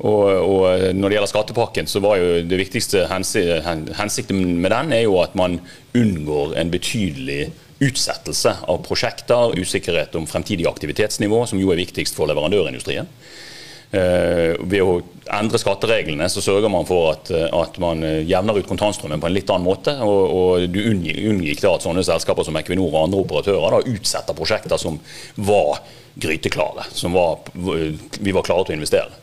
Og, 0.02 0.28
og 0.34 0.94
Når 0.98 1.08
det 1.08 1.16
gjelder 1.16 1.30
skattepakken, 1.30 1.86
så 1.86 2.02
var 2.02 2.18
jo 2.18 2.40
det 2.46 2.58
viktigste 2.58 3.04
hensikten 3.10 4.40
med 4.58 4.74
den 4.74 4.96
er 4.96 5.04
jo 5.04 5.20
at 5.22 5.36
man 5.38 5.60
unngår 5.94 6.56
en 6.58 6.72
betydelig 6.72 7.52
utsettelse 7.82 8.56
av 8.70 8.82
prosjekter, 8.86 9.54
usikkerhet 9.58 10.14
om 10.18 10.26
fremtidig 10.30 10.66
aktivitetsnivå, 10.70 11.44
som 11.46 11.60
jo 11.62 11.70
er 11.74 11.80
viktigst 11.82 12.18
for 12.18 12.30
leverandørindustrien. 12.30 13.08
Eh, 13.92 14.54
ved 14.56 14.80
å 14.80 15.00
endre 15.36 15.58
skattereglene 15.60 16.24
så 16.32 16.40
sørger 16.40 16.70
man 16.72 16.86
for 16.88 17.10
at, 17.12 17.28
at 17.52 17.76
man 17.82 18.00
jevner 18.24 18.58
ut 18.58 18.68
kontantstrømmen 18.70 19.20
på 19.20 19.28
en 19.28 19.34
litt 19.36 19.50
annen 19.52 19.68
måte. 19.68 19.94
Og, 20.02 20.22
og 20.34 20.68
du 20.72 20.80
unngikk 20.82 21.62
da 21.62 21.76
at 21.76 21.86
sånne 21.86 22.06
selskaper 22.06 22.46
som 22.46 22.58
Equinor 22.58 22.90
og 22.90 23.02
andre 23.04 23.22
operatører 23.22 23.76
da 23.76 23.82
utsetter 23.94 24.38
prosjekter 24.38 24.80
som 24.80 24.98
var 25.38 25.82
gryteklare. 26.22 26.88
Som 26.90 27.14
var, 27.14 27.44
vi 27.54 28.34
var 28.34 28.46
klare 28.46 28.66
til 28.66 28.76
å 28.76 28.80
investere. 28.80 29.21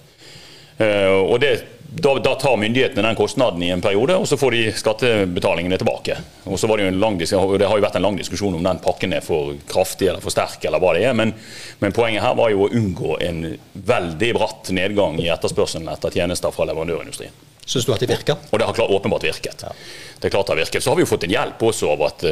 Eh, 0.79 1.11
og 1.11 1.37
det 1.43 1.53
da, 1.89 2.11
da, 2.21 2.35
tar 2.35 2.57
myndighetene 2.57 3.01
den 3.01 3.17
kostnaden 3.17 3.63
i 3.65 3.71
en 3.73 3.81
periode, 3.81 4.13
og 4.21 4.27
så 4.29 4.37
får 4.37 4.53
de 4.53 4.59
skattebetalingene 4.77 5.77
tilbake. 5.81 6.19
Og 6.45 6.59
så 6.61 6.67
var 6.69 6.77
Det 6.77 6.85
jo 6.85 6.91
en 6.91 6.99
lang, 7.01 7.17
det 7.17 7.31
har 7.33 7.77
jo 7.77 7.81
vært 7.81 7.97
en 7.97 8.05
lang 8.05 8.17
diskusjon 8.19 8.55
om 8.55 8.63
den 8.63 8.81
pakken 8.83 9.13
er 9.17 9.25
for 9.25 9.55
kraftig 9.67 10.11
eller 10.11 10.21
for 10.21 10.29
sterk, 10.29 10.61
eller 10.69 10.79
hva 10.79 10.93
det 10.93 11.07
er. 11.09 11.17
Men, 11.17 11.33
men 11.81 11.95
poenget 11.95 12.21
her 12.23 12.37
var 12.37 12.53
jo 12.53 12.67
å 12.67 12.69
unngå 12.69 13.17
en 13.25 13.41
veldig 13.73 14.31
bratt 14.37 14.69
nedgang 14.75 15.17
i 15.17 15.31
etterspørselen 15.33 15.89
etter 15.89 16.13
tjenester 16.13 16.53
fra 16.53 16.69
leverandørindustrien. 16.69 17.33
Syns 17.65 17.85
du 17.85 17.93
at 17.93 18.05
det 18.05 18.09
virker? 18.13 18.37
Og 18.49 18.61
det 18.61 18.69
har 18.69 18.77
klart, 18.77 18.93
åpenbart 18.93 19.25
virket. 19.25 19.65
Ja. 19.65 19.73
Det 20.19 20.29
er 20.29 20.33
klart 20.33 20.49
det 20.49 20.55
har 20.55 20.61
virket. 20.61 20.85
Så 20.85 20.93
har 20.93 20.97
vi 20.97 21.05
jo 21.07 21.09
fått 21.09 21.25
en 21.25 21.33
hjelp 21.33 21.69
også 21.71 21.95
av 21.95 22.05
at 22.09 22.27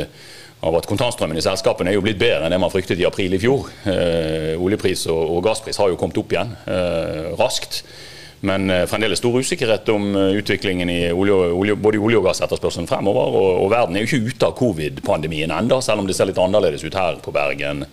av 0.66 0.74
at 0.74 0.88
kontantstrømmen 0.89 1.38
i 1.38 1.44
selskapene 1.46 1.92
er 1.92 1.98
jo 2.00 2.01
blitt 2.01 2.18
bedre 2.18 2.48
enn 2.48 2.54
det 2.54 2.58
man 2.58 2.72
fryktet 2.74 2.98
i 2.98 3.06
april 3.06 3.36
i 3.38 3.39
fjor. 3.42 3.68
Eh, 3.92 4.56
oljepris 4.58 5.06
og, 5.13 5.20
og, 5.36 5.44
gasspris 5.46 5.77
har 5.77 5.92
jo 5.92 6.00
kommet 6.01 6.18
opp 6.18 6.34
igjen 6.34 6.56
eh, 6.66 7.27
raskt. 7.38 7.84
Men 8.46 8.70
eh, 8.70 8.86
fremdeles 8.86 9.17
stor 9.20 9.39
usikkerhet 9.39 9.89
om 9.89 10.12
eh, 10.15 10.36
utviklingen 10.38 10.89
i 10.89 11.12
olje, 11.12 11.34
olje, 11.34 11.75
både 11.75 11.98
olje- 11.98 12.20
og 12.20 12.27
gassetterspørselen 12.27 12.89
fremover. 12.89 13.34
Og, 13.34 13.48
og, 13.63 13.72
verden 13.74 13.98
er 13.98 14.06
jo 14.06 14.10
ikke 14.12 14.29
ute 14.29 14.50
av 14.50 14.53
covid-pandemien 14.60 15.53
enda, 15.53 15.79
selv 15.82 16.03
om 16.03 16.10
det 16.10 16.13
ser 16.17 16.29
litt 16.29 16.41
annerledes 16.41 16.86
ut 16.86 16.98
her 16.98 17.17
på 17.24 17.34
Bergen 17.34 17.86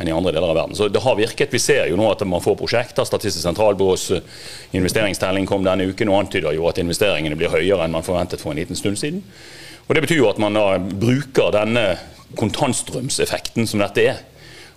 enn 0.00 0.08
i 0.08 0.14
andre 0.14 0.32
deler 0.32 0.54
av 0.54 0.56
verden. 0.56 0.78
Så 0.78 0.88
det 0.88 1.02
har 1.04 1.18
virket. 1.18 1.52
Vi 1.52 1.60
ser 1.60 1.90
jo 1.90 1.98
nå 2.00 2.06
at 2.08 2.22
man 2.24 2.40
får 2.40 2.56
prosjekter. 2.56 3.04
Statistisk 3.04 3.44
sentralbyrås 3.44 4.06
eh, 4.16 4.38
investeringstelling 4.80 5.48
kom 5.50 5.66
denne 5.66 5.90
uken 5.90 6.12
og 6.12 6.22
antyder 6.22 6.56
jo 6.56 6.68
at 6.70 6.80
investeringene 6.80 7.36
blir 7.36 7.52
høyere 7.52 7.84
enn 7.84 7.98
man 7.98 8.06
forventet 8.06 8.40
for 8.40 8.54
en 8.54 8.62
liten 8.62 8.78
stund 8.78 8.96
siden. 9.00 9.20
Og 9.88 9.94
Det 9.94 10.06
betyr 10.06 10.22
jo 10.22 10.30
at 10.30 10.40
man 10.40 10.56
da 10.56 10.78
bruker 10.78 11.52
denne 11.52 11.84
kontantstrømseffekten 12.38 13.66
som 13.66 13.82
dette 13.82 14.04
er, 14.06 14.20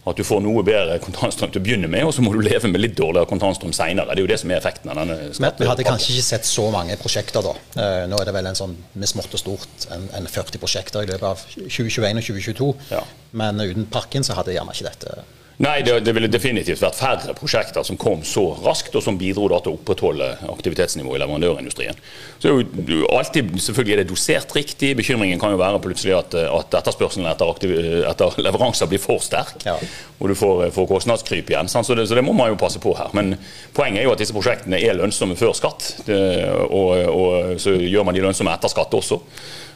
at 0.04 0.20
du 0.20 0.24
får 0.28 0.42
noe 0.44 0.64
bedre 0.68 0.98
kontantstrøm 1.04 1.52
til 1.54 1.62
å 1.62 1.64
begynne 1.64 1.90
med, 1.92 2.04
og 2.08 2.12
så 2.16 2.24
må 2.26 2.34
du 2.34 2.42
leve 2.44 2.68
med 2.72 2.82
litt 2.84 2.96
dårligere 2.98 3.30
kontantstrøm 3.30 3.72
senere. 3.76 4.12
Det 4.12 4.20
er 4.20 4.26
jo 4.26 4.32
det 4.34 4.40
som 4.42 4.52
er 4.52 4.60
effekten 4.60 4.92
av 4.92 5.00
denne 5.00 5.18
skatten. 5.30 5.64
Vi 5.64 5.70
hadde 5.70 5.86
kanskje 5.88 6.16
ikke 6.16 6.26
sett 6.28 6.50
så 6.50 6.68
mange 6.74 6.98
prosjekter 7.00 7.46
da. 7.46 7.54
Eh, 7.80 8.02
nå 8.12 8.20
er 8.20 8.28
det 8.28 8.36
vel 8.36 8.50
en 8.52 8.60
sånn 8.60 8.76
med 9.00 9.10
smått 9.10 9.38
og 9.38 9.44
stort 9.44 9.88
en, 9.96 10.10
en 10.20 10.28
40 10.28 10.60
prosjekter 10.60 11.06
i 11.06 11.12
løpet 11.14 11.30
av 11.30 11.46
2021 11.56 12.20
og 12.20 12.28
2022. 12.28 12.70
Ja. 12.92 13.06
Men 13.40 13.64
uten 13.64 13.88
pakken 13.94 14.28
så 14.28 14.36
hadde 14.38 14.58
gjerne 14.58 14.76
ikke 14.76 14.92
dette 14.92 15.24
Nei, 15.62 15.84
det, 15.86 16.00
det, 16.02 16.14
ville 16.18 16.30
definitivt 16.32 16.82
vært 16.82 16.98
færre 16.98 17.34
prosjekter 17.38 17.86
som 17.86 17.98
kom 18.00 18.24
så 18.26 18.48
raskt, 18.64 18.96
og 18.98 19.04
som 19.06 19.20
bidro 19.20 19.46
da 19.52 19.60
til 19.62 19.76
å 19.76 19.78
opprettholde 19.78 20.30
aktivitetsnivået 20.50 21.20
i 21.20 21.22
leverandørindustrien. 21.22 22.00
Så 22.42 22.56
jo, 22.56 23.04
alltid, 23.14 23.52
Selvfølgelig 23.62 23.94
er 23.94 24.02
det 24.02 24.10
dosert 24.10 24.56
riktig. 24.58 24.96
Bekymringen 24.98 25.40
kan 25.42 25.54
jo 25.54 25.62
være 25.62 25.82
plutselig 25.84 26.16
at, 26.18 26.34
at 26.42 26.78
etterspørselen 26.82 27.30
etter, 27.30 27.54
aktiv, 27.54 27.74
etter, 28.10 28.42
leveranser 28.42 28.90
blir 28.90 29.02
for 29.04 29.22
sterk, 29.22 29.62
ja. 29.68 29.78
og 30.18 30.34
du 30.34 30.36
får, 30.38 30.66
får 30.74 30.90
kostnadskryp 30.90 31.54
igjen. 31.54 31.70
Så 31.70 31.86
det, 31.94 32.08
så 32.10 32.18
det, 32.18 32.26
må 32.26 32.34
man 32.38 32.50
jo 32.50 32.60
passe 32.60 32.82
på 32.82 32.96
her. 32.98 33.14
Men 33.14 33.36
poenget 33.78 34.02
er 34.02 34.10
jo 34.10 34.16
at 34.18 34.24
disse 34.24 34.36
prosjektene 34.36 34.82
er 34.82 34.98
lønnsomme 34.98 35.38
før 35.38 35.54
skatt. 35.58 35.92
Det, 36.10 36.18
og, 36.66 36.96
og, 37.14 37.60
så 37.62 37.78
gjør 37.78 38.10
man 38.10 38.18
de 38.18 38.26
lønnsomme 38.26 38.56
etter 38.58 38.74
skatt 38.74 38.98
også. 38.98 39.22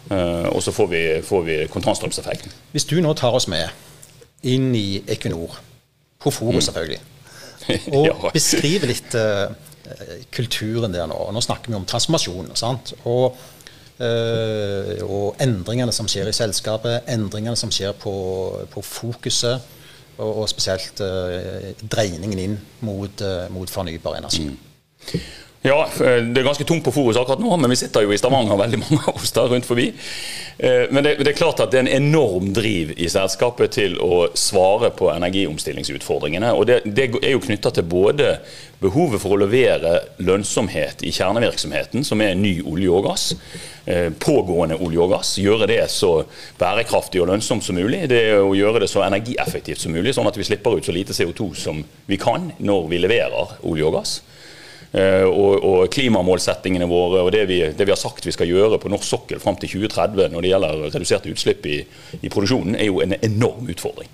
Uh, 0.07 0.47
og 0.55 0.61
så 0.63 0.71
får 0.71 0.87
vi, 0.87 1.01
får 1.27 1.41
vi 1.43 1.57
kontantstrømseffekten. 1.69 2.53
Hvis 2.71 2.87
du 2.87 2.95
nå 3.03 3.11
tar 3.19 3.35
oss 3.35 3.49
med 3.51 3.67
inn 4.43 4.73
i 4.75 5.01
Equinor 5.07 5.57
på 6.21 6.31
Foro, 6.33 6.57
mm. 6.57 6.61
selvfølgelig. 6.61 6.99
Og 7.97 8.29
beskrive 8.33 8.89
litt 8.89 9.15
uh, 9.17 9.51
kulturen 10.33 10.93
der 10.93 11.07
nå. 11.09 11.17
Nå 11.33 11.43
snakker 11.43 11.71
vi 11.71 11.77
om 11.79 11.87
transformasjon. 11.87 12.51
sant? 12.59 12.93
Og, 13.09 13.37
uh, 13.99 14.93
og 15.07 15.41
endringene 15.43 15.95
som 15.95 16.09
skjer 16.09 16.31
i 16.31 16.35
selskapet, 16.35 17.09
endringene 17.11 17.57
som 17.59 17.73
skjer 17.73 17.97
på, 17.99 18.13
på 18.71 18.85
fokuset, 18.85 19.73
og, 20.17 20.43
og 20.43 20.47
spesielt 20.49 21.01
uh, 21.03 21.73
dreiningen 21.83 22.45
inn 22.45 22.55
mot, 22.87 23.25
mot 23.53 23.69
fornybar 23.69 24.21
energi. 24.21 24.47
Mm. 24.47 25.27
Ja, 25.61 25.87
eh, 26.01 26.23
det 26.23 26.41
er 26.41 26.45
ganske 26.45 26.65
tungt 26.67 26.85
på 26.85 26.93
Forus 26.93 27.17
akkurat 27.17 27.41
nå, 27.41 27.55
men 27.57 27.71
vi 27.73 27.79
sitter 27.79 28.05
jo 28.05 28.13
i 28.13 28.17
Stavanger, 28.19 28.59
veldig 28.59 28.79
mange 28.83 29.01
av 29.09 29.17
oss 29.17 29.33
der 29.33 29.49
rundt 29.49 29.65
forbi. 29.65 29.87
Eh, 30.57 30.85
men 30.91 31.03
det, 31.03 31.15
det, 31.21 31.31
er 31.31 31.37
klart 31.37 31.59
at 31.63 31.73
det 31.73 31.79
er 31.79 31.87
en 31.87 32.05
enorm 32.05 32.51
driv 32.53 32.93
i 32.97 33.09
selskapet 33.09 33.73
til 33.77 33.97
å 34.01 34.27
svare 34.37 34.91
på 34.95 35.09
energiomstillingsutfordringene. 35.13 36.53
og 36.53 36.67
Det, 36.69 36.79
det 36.85 37.09
er 37.21 37.33
jo 37.33 37.41
knytta 37.43 37.73
til 37.73 37.87
både 37.89 38.37
behovet 38.81 39.21
for 39.21 39.33
å 39.33 39.41
levere 39.41 39.95
lønnsomhet 40.21 41.01
i 41.01 41.11
kjernevirksomheten, 41.13 42.05
som 42.05 42.21
er 42.21 42.37
ny 42.37 42.59
olje 42.61 42.93
og 42.93 43.09
gass, 43.09 43.27
eh, 43.89 44.11
pågående 44.13 44.77
olje 44.77 45.01
og 45.03 45.13
gass. 45.17 45.35
Gjøre 45.41 45.69
det 45.73 45.81
så 45.93 46.19
bærekraftig 46.61 47.21
og 47.23 47.31
lønnsomt 47.33 47.65
som 47.65 47.77
mulig. 47.77 48.05
Det 48.13 48.23
er 48.29 48.45
å 48.45 48.53
gjøre 48.57 48.85
det 48.85 48.93
så 48.93 49.01
energieffektivt 49.05 49.81
som 49.81 49.97
mulig, 49.97 50.13
sånn 50.13 50.29
at 50.29 50.37
vi 50.37 50.45
slipper 50.45 50.77
ut 50.77 50.85
så 50.85 50.93
lite 50.95 51.17
CO2 51.17 51.51
som 51.57 51.81
vi 52.05 52.21
kan 52.21 52.51
når 52.57 52.89
vi 52.93 53.01
leverer 53.01 53.57
olje 53.65 53.89
og 53.89 53.97
gass. 53.97 54.19
Eh, 54.91 55.25
og, 55.27 55.63
og, 55.67 55.79
klimamålsettingene 55.91 56.87
våre 56.87 57.25
og 57.25 57.31
det 57.35 57.43
vi, 57.49 57.59
det 57.75 57.85
vi, 57.85 57.91
har 57.91 57.99
sagt 57.99 58.23
vi 58.23 58.31
skal 58.31 58.47
gjøre 58.47 58.79
på 58.79 58.91
norsk 58.91 59.03
sokkel 59.03 59.41
fram 59.43 59.57
til 59.59 59.73
2030 59.73 60.31
når 60.31 60.45
det 60.45 60.51
gjelder 60.53 60.83
reduserte 60.85 61.31
utslipp 61.33 61.67
i, 61.67 61.81
i 62.21 62.31
produksjonen, 62.31 62.77
er 62.79 62.87
jo 62.87 63.01
en 63.03 63.17
enorm 63.19 63.67
utfordring. 63.67 64.07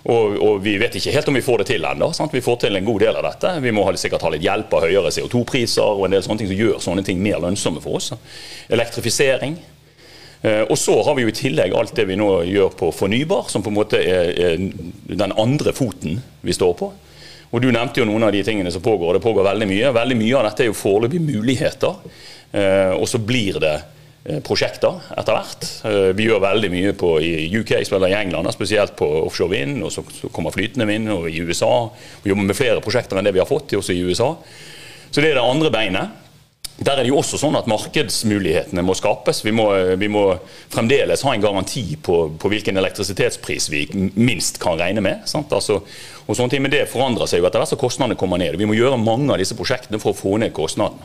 Og, 0.00 0.36
og, 0.40 0.54
vi 0.64 0.78
vet 0.80 0.94
ikke 0.96 1.12
helt 1.12 1.28
om 1.28 1.36
vi 1.36 1.44
får 1.44 1.60
det 1.60 1.66
til 1.74 1.84
ennå. 1.84 2.08
Vi 2.32 2.42
får 2.42 2.62
til 2.62 2.78
en 2.78 2.86
god 2.86 3.02
del 3.04 3.18
av 3.20 3.26
dette. 3.28 3.52
Vi 3.60 3.72
må 3.76 3.84
sikkert 4.00 4.24
ha 4.24 4.30
litt 4.32 4.46
hjelp 4.46 4.72
av 4.74 4.86
høyere 4.86 5.12
CO2-priser 5.12 5.84
og 5.84 6.06
en 6.06 6.16
del 6.16 6.24
sånne 6.24 6.40
ting 6.40 6.50
som 6.50 6.62
gjør 6.62 6.80
sånne 6.86 7.04
ting 7.06 7.20
mer 7.22 7.42
lønnsomme 7.44 7.82
for 7.84 8.00
oss. 8.00 8.08
Elektrifisering. 8.72 9.58
Eh, 10.40 10.62
og 10.64 10.78
så 10.80 10.96
har 11.04 11.18
vi 11.18 11.26
jo 11.26 11.30
i 11.30 11.36
tillegg 11.36 11.76
alt 11.76 11.92
det 11.98 12.08
vi 12.08 12.16
nå 12.16 12.30
gjør 12.48 12.72
på 12.80 12.88
fornybar, 12.96 13.52
som 13.52 13.62
på 13.62 13.68
en 13.70 13.76
måte 13.76 14.00
er 14.00 14.56
den 14.56 15.36
andre 15.36 15.76
foten 15.76 16.22
vi 16.40 16.56
står 16.56 16.74
på. 16.80 16.90
Og 17.50 17.62
Du 17.62 17.70
nevnte 17.74 18.02
jo 18.02 18.06
noen 18.06 18.28
av 18.28 18.34
de 18.34 18.42
tingene 18.46 18.70
som 18.70 18.82
pågår. 18.82 19.16
Det 19.16 19.24
pågår 19.24 19.48
veldig 19.48 19.66
mye. 19.70 19.94
Veldig 19.94 20.18
mye 20.18 20.36
av 20.38 20.46
dette 20.46 20.64
er 20.64 20.70
jo 20.70 20.76
foreløpig 20.78 21.22
muligheter. 21.24 21.96
Eh, 22.52 22.92
og 22.94 23.08
så 23.10 23.18
blir 23.22 23.58
det 23.62 23.74
eh, 23.74 24.38
prosjekter 24.46 25.02
etter 25.18 25.34
hvert. 25.34 25.66
Eh, 25.90 26.12
vi 26.14 26.28
gjør 26.28 26.44
veldig 26.44 26.70
mye 26.70 26.94
på, 26.98 27.10
i 27.26 27.50
UK 27.50 27.74
spiller 27.86 28.12
i 28.12 28.18
England, 28.20 28.52
spesielt 28.54 28.94
på 28.98 29.08
offshore 29.24 29.56
vind. 29.56 29.82
Og 29.82 29.90
så, 29.94 30.06
kommer 30.30 30.54
flytende 30.54 30.86
vind 30.90 31.10
og 31.10 31.26
i 31.30 31.42
USA. 31.42 31.72
Vi 32.22 32.30
jobber 32.30 32.52
med 32.52 32.58
flere 32.58 32.84
prosjekter 32.84 33.18
enn 33.18 33.26
det 33.26 33.34
vi 33.34 33.42
har 33.42 33.50
fått 33.50 33.74
også 33.80 33.98
i 33.98 34.04
USA. 34.06 34.30
Så 35.10 35.18
det 35.18 35.32
er 35.32 35.40
det 35.40 35.46
andre 35.46 35.74
beinet. 35.74 36.18
Der 36.80 36.96
er 36.96 37.04
det 37.04 37.10
jo 37.10 37.18
også 37.20 37.36
sånn 37.36 37.58
at 37.58 37.66
markedsmulighetene 37.68 38.80
må 38.80 38.94
skapes. 38.96 39.42
Vi 39.44 39.52
må, 39.52 39.66
vi 40.00 40.08
må 40.08 40.22
fremdeles 40.72 41.20
ha 41.26 41.34
en 41.36 41.42
garanti 41.42 41.82
på, 42.00 42.22
på, 42.40 42.48
hvilken 42.48 42.80
elektrisitetspris 42.80 43.66
vi 43.68 43.82
minst 44.16 44.56
kan 44.62 44.80
regne 44.80 45.02
med. 45.04 45.26
Altså, 45.28 45.82
og 46.24 46.38
sånne 46.38 46.54
ting, 46.54 46.62
Men 46.64 46.72
det 46.72 46.86
forandrer 46.88 47.28
seg 47.28 47.42
jo 47.42 47.48
etter 47.50 47.60
hvert 47.60 47.74
som 47.74 47.80
kostnadene 47.80 48.16
kommer 48.16 48.40
ned. 48.40 48.56
Vi 48.56 48.68
må 48.68 48.78
gjøre 48.78 48.96
mange 48.96 49.28
av 49.28 49.42
disse 49.42 49.58
prosjektene 49.58 50.00
for 50.00 50.14
å 50.14 50.20
få 50.22 50.38
ned 50.40 50.54
kostnadene. 50.56 51.04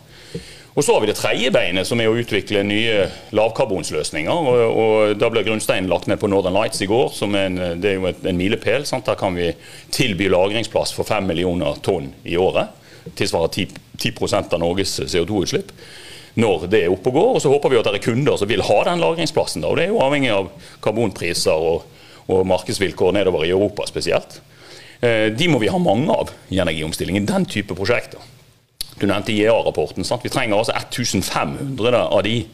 Og 0.75 0.83
Så 0.83 0.93
har 0.93 1.03
vi 1.03 1.07
det 1.07 1.17
tredje 1.19 1.51
beinet, 1.55 1.87
som 1.87 1.99
er 1.99 2.11
å 2.11 2.15
utvikle 2.19 2.63
nye 2.63 3.09
lavkarbonsløsninger. 3.35 4.31
og, 4.31 4.79
og 4.79 5.19
Da 5.19 5.31
ble 5.31 5.43
grunnsteinen 5.43 5.91
lagt 5.91 6.07
ned 6.07 6.19
på 6.23 6.31
Northern 6.31 6.55
Lights 6.55 6.83
i 6.83 6.87
går. 6.87 7.11
som 7.11 7.35
en, 7.35 7.59
Det 7.83 7.91
er 7.91 7.99
jo 7.99 8.13
en 8.15 8.39
milepæl. 8.39 8.87
Der 8.87 9.19
kan 9.19 9.35
vi 9.35 9.51
tilby 9.91 10.31
lagringsplass 10.31 10.95
for 10.95 11.03
fem 11.03 11.27
millioner 11.27 11.75
tonn 11.83 12.13
i 12.23 12.39
året 12.39 12.71
tilsvarer 13.15 13.47
10, 13.47 13.67
10 14.01 14.53
av 14.53 14.59
Norges 14.59 14.99
CO2-utslipp 14.99 15.71
når 16.35 16.65
det 16.67 16.81
er 16.83 16.91
oppe 16.91 17.11
og 17.11 17.15
går. 17.15 17.29
Og 17.35 17.43
så 17.43 17.51
håper 17.51 17.71
vi 17.71 17.79
at 17.79 17.87
det 17.87 17.99
er 17.99 18.07
kunder 18.07 18.39
som 18.39 18.49
vil 18.49 18.63
ha 18.67 18.79
den 18.89 19.03
lagringsplassen. 19.03 19.63
Da. 19.63 19.71
og 19.71 19.79
Det 19.79 19.85
er 19.85 19.93
jo 19.93 20.03
avhengig 20.03 20.31
av 20.35 20.49
karbonpriser 20.83 21.67
og, 21.69 21.85
og 22.27 22.47
markedsvilkår 22.49 23.15
nedover 23.15 23.45
i 23.45 23.53
Europa 23.55 23.87
spesielt. 23.87 24.39
Eh, 24.99 25.31
de 25.31 25.51
må 25.51 25.61
vi 25.61 25.71
ha 25.71 25.79
mange 25.79 26.11
av 26.11 26.33
i 26.49 26.59
energiomstillingen. 26.59 27.29
Den 27.29 27.45
type 27.45 27.77
prosjekter. 27.77 28.19
Du 28.99 29.07
nevnte 29.07 29.33
IEA-rapporten. 29.33 30.03
Vi 30.23 30.29
trenger 30.31 30.57
altså 30.57 30.73
1500 30.75 32.07
av 32.07 32.23
de. 32.23 32.45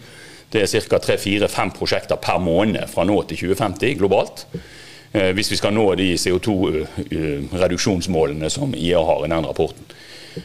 Det 0.52 0.62
er 0.62 0.68
ca. 0.90 0.98
3-4-5 1.00 1.70
prosjekter 1.78 2.16
per 2.20 2.40
måned 2.44 2.90
fra 2.92 3.04
nå 3.08 3.22
til 3.30 3.38
2050 3.48 3.98
globalt. 4.02 4.46
Eh, 5.14 5.32
hvis 5.36 5.52
vi 5.52 5.58
skal 5.60 5.74
nå 5.76 5.96
de 6.00 6.18
CO2-reduksjonsmålene 6.20 8.46
eh, 8.46 8.54
som 8.54 8.76
IEA 8.76 9.02
har 9.06 9.26
i 9.26 9.30
den 9.32 9.46
rapporten. 9.48 9.86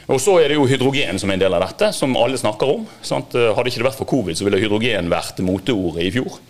Og 0.06 0.20
Så 0.20 0.38
er 0.40 0.50
det 0.50 0.56
jo 0.58 0.66
hydrogen 0.66 1.18
som 1.18 1.30
er 1.30 1.38
en 1.38 1.44
del 1.44 1.54
av 1.54 1.62
dette, 1.62 1.92
som 1.94 2.16
alle 2.18 2.38
snakker 2.38 2.72
om. 2.72 2.86
Sant? 3.06 3.34
Hadde 3.34 3.70
ikke 3.70 3.82
det 3.82 3.88
vært 3.90 4.00
for 4.00 4.10
covid, 4.10 4.38
så 4.38 4.46
ville 4.46 4.60
hydrogen 4.62 5.10
vært 5.12 5.42
moteordet 5.46 6.08
i 6.08 6.14
fjor. 6.14 6.40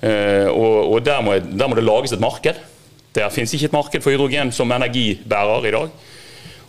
Eh, 0.00 0.46
og, 0.46 0.92
og 0.92 0.98
der, 1.02 1.22
må, 1.24 1.38
der, 1.42 1.68
må, 1.68 1.78
det 1.78 1.86
lages 1.86 2.14
et 2.14 2.22
marked. 2.22 2.60
Der 3.16 3.32
finnes 3.34 3.54
ikke 3.56 3.70
et 3.70 3.78
marked 3.78 4.04
for 4.04 4.14
hydrogen 4.14 4.52
som 4.54 4.70
energibærer 4.74 5.70
i 5.70 5.72
dag. 5.74 5.96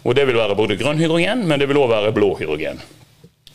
Og 0.08 0.16
Det 0.16 0.26
vil 0.26 0.40
være 0.40 0.56
både 0.56 0.80
grønn 0.80 1.02
hydrogen, 1.02 1.44
men 1.48 1.60
det 1.60 1.68
vil 1.70 1.82
òg 1.82 1.92
være 1.92 2.16
blå 2.16 2.32
hydrogen. 2.40 2.80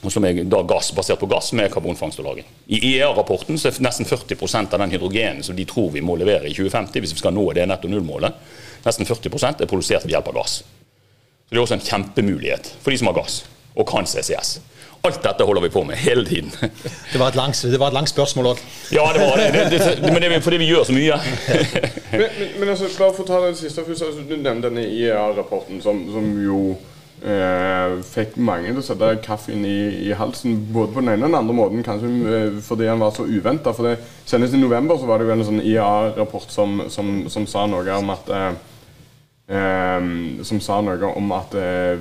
Som 0.04 0.26
er 0.28 0.42
da 0.44 0.60
gass, 0.68 0.90
basert 0.92 1.22
på 1.22 1.30
gass 1.30 1.54
med 1.56 1.72
karbonfangst 1.72 2.20
og 2.20 2.26
-lagring. 2.26 2.44
I 2.68 2.76
IEA-rapporten 2.76 3.56
så 3.58 3.68
er 3.68 3.80
nesten 3.80 4.04
40% 4.04 4.74
av 4.74 4.78
den 4.78 4.90
hydrogenen 4.90 5.42
som 5.42 5.56
de 5.56 5.64
tror 5.64 5.90
vi 5.90 6.00
må 6.00 6.16
levere 6.16 6.44
i 6.44 6.52
2050, 6.52 7.00
hvis 7.00 7.14
vi 7.14 7.18
skal 7.18 7.32
nå 7.32 7.52
det 7.52 7.66
netto 7.66 7.88
null-målet, 7.88 8.32
nesten 8.84 9.06
40 9.06 9.62
er 9.62 9.66
produsert 9.66 10.04
ved 10.04 10.10
hjelp 10.10 10.28
av 10.28 10.34
gass. 10.34 10.62
Så 11.44 11.54
Det 11.54 11.58
er 11.58 11.66
også 11.66 11.76
en 11.76 11.88
kjempemulighet 11.88 12.70
for 12.80 12.90
de 12.90 12.98
som 12.98 13.10
har 13.10 13.18
gass 13.18 13.42
og 13.74 13.88
kan 13.88 14.06
CCS. 14.06 14.60
Alt 15.04 15.20
dette 15.20 15.44
holder 15.44 15.60
vi 15.66 15.68
på 15.68 15.82
med 15.84 15.96
hele 16.00 16.24
tiden. 16.24 16.50
Det 17.12 17.18
var 17.20 17.28
et 17.28 17.36
langt, 17.36 17.62
det 17.62 17.80
var 17.80 17.88
et 17.88 17.94
langt 17.94 18.08
spørsmål 18.08 18.46
òg. 18.54 18.62
Ja, 18.92 19.04
det 19.12 19.20
var 19.20 19.36
det. 19.36 19.52
det, 19.52 19.80
det 20.00 20.12
men 20.12 20.22
det 20.22 20.30
er 20.32 20.40
fordi 20.40 20.56
vi 20.62 20.70
gjør 20.70 20.86
så 20.88 20.94
mye. 20.96 21.18
men, 22.12 22.24
men, 22.38 22.48
men, 22.58 22.68
altså, 22.68 22.88
bare 22.98 23.12
for 23.12 23.26
å 23.26 23.28
ta 23.28 23.42
det 23.44 23.58
siste 23.60 23.84
først. 23.84 24.06
Altså, 24.06 24.24
du 24.24 24.32
nevnte 24.38 24.70
denne 24.70 24.86
IEA-rapporten, 24.88 25.82
som, 25.84 26.00
som, 26.14 26.30
jo 26.40 26.60
eh, 27.20 27.98
fikk 28.14 28.38
mange 28.40 28.72
til 28.72 28.80
å 28.80 28.86
sette 28.86 29.12
kaffen 29.26 29.66
i, 29.68 29.78
i, 30.08 30.12
halsen. 30.16 30.56
Både 30.72 30.96
på 30.96 31.04
den 31.04 31.12
ene 31.12 31.28
og 31.28 31.34
den 31.34 31.40
andre 31.42 31.58
måten, 31.60 31.84
kanskje 31.84 32.12
eh, 32.38 32.60
fordi 32.64 32.88
den 32.88 33.04
var 33.04 33.12
så 33.12 33.28
uventa. 33.28 33.76
Senest 34.24 34.56
i 34.56 34.62
november 34.62 34.96
så 34.96 35.10
var 35.10 35.20
det 35.20 35.28
jo 35.28 35.36
en 35.36 35.48
sånn 35.50 35.66
IEA-rapport 35.66 36.48
som, 36.48 36.86
som, 36.88 37.18
som, 37.28 37.50
sa 37.50 37.68
noe 37.68 38.00
om 38.00 38.16
at 38.16 38.32
eh 38.32 38.54
Som 39.46 40.60
sa 40.64 40.78
noe 40.80 41.10
om 41.18 41.32
at 41.36 41.52
eh, 41.60 41.98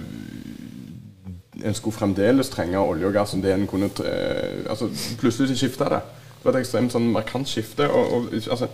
en 1.63 1.75
skulle 1.75 1.95
fremdeles 1.95 2.49
trenge 2.51 2.79
olje 2.79 3.07
og 3.07 3.15
gass 3.15 3.33
om 3.35 3.43
det 3.43 3.53
en 3.53 3.67
kunne 3.69 3.89
eh, 4.03 4.63
altså, 4.69 4.89
Plutselig 5.19 5.57
skifta 5.59 5.89
det. 5.91 6.01
Det 6.39 6.47
var 6.47 6.57
et 6.57 6.65
ekstremt 6.65 6.91
sånn 6.91 7.11
markant 7.13 7.47
skifte. 7.47 7.87
Og, 7.87 8.15
og, 8.17 8.33
altså, 8.35 8.67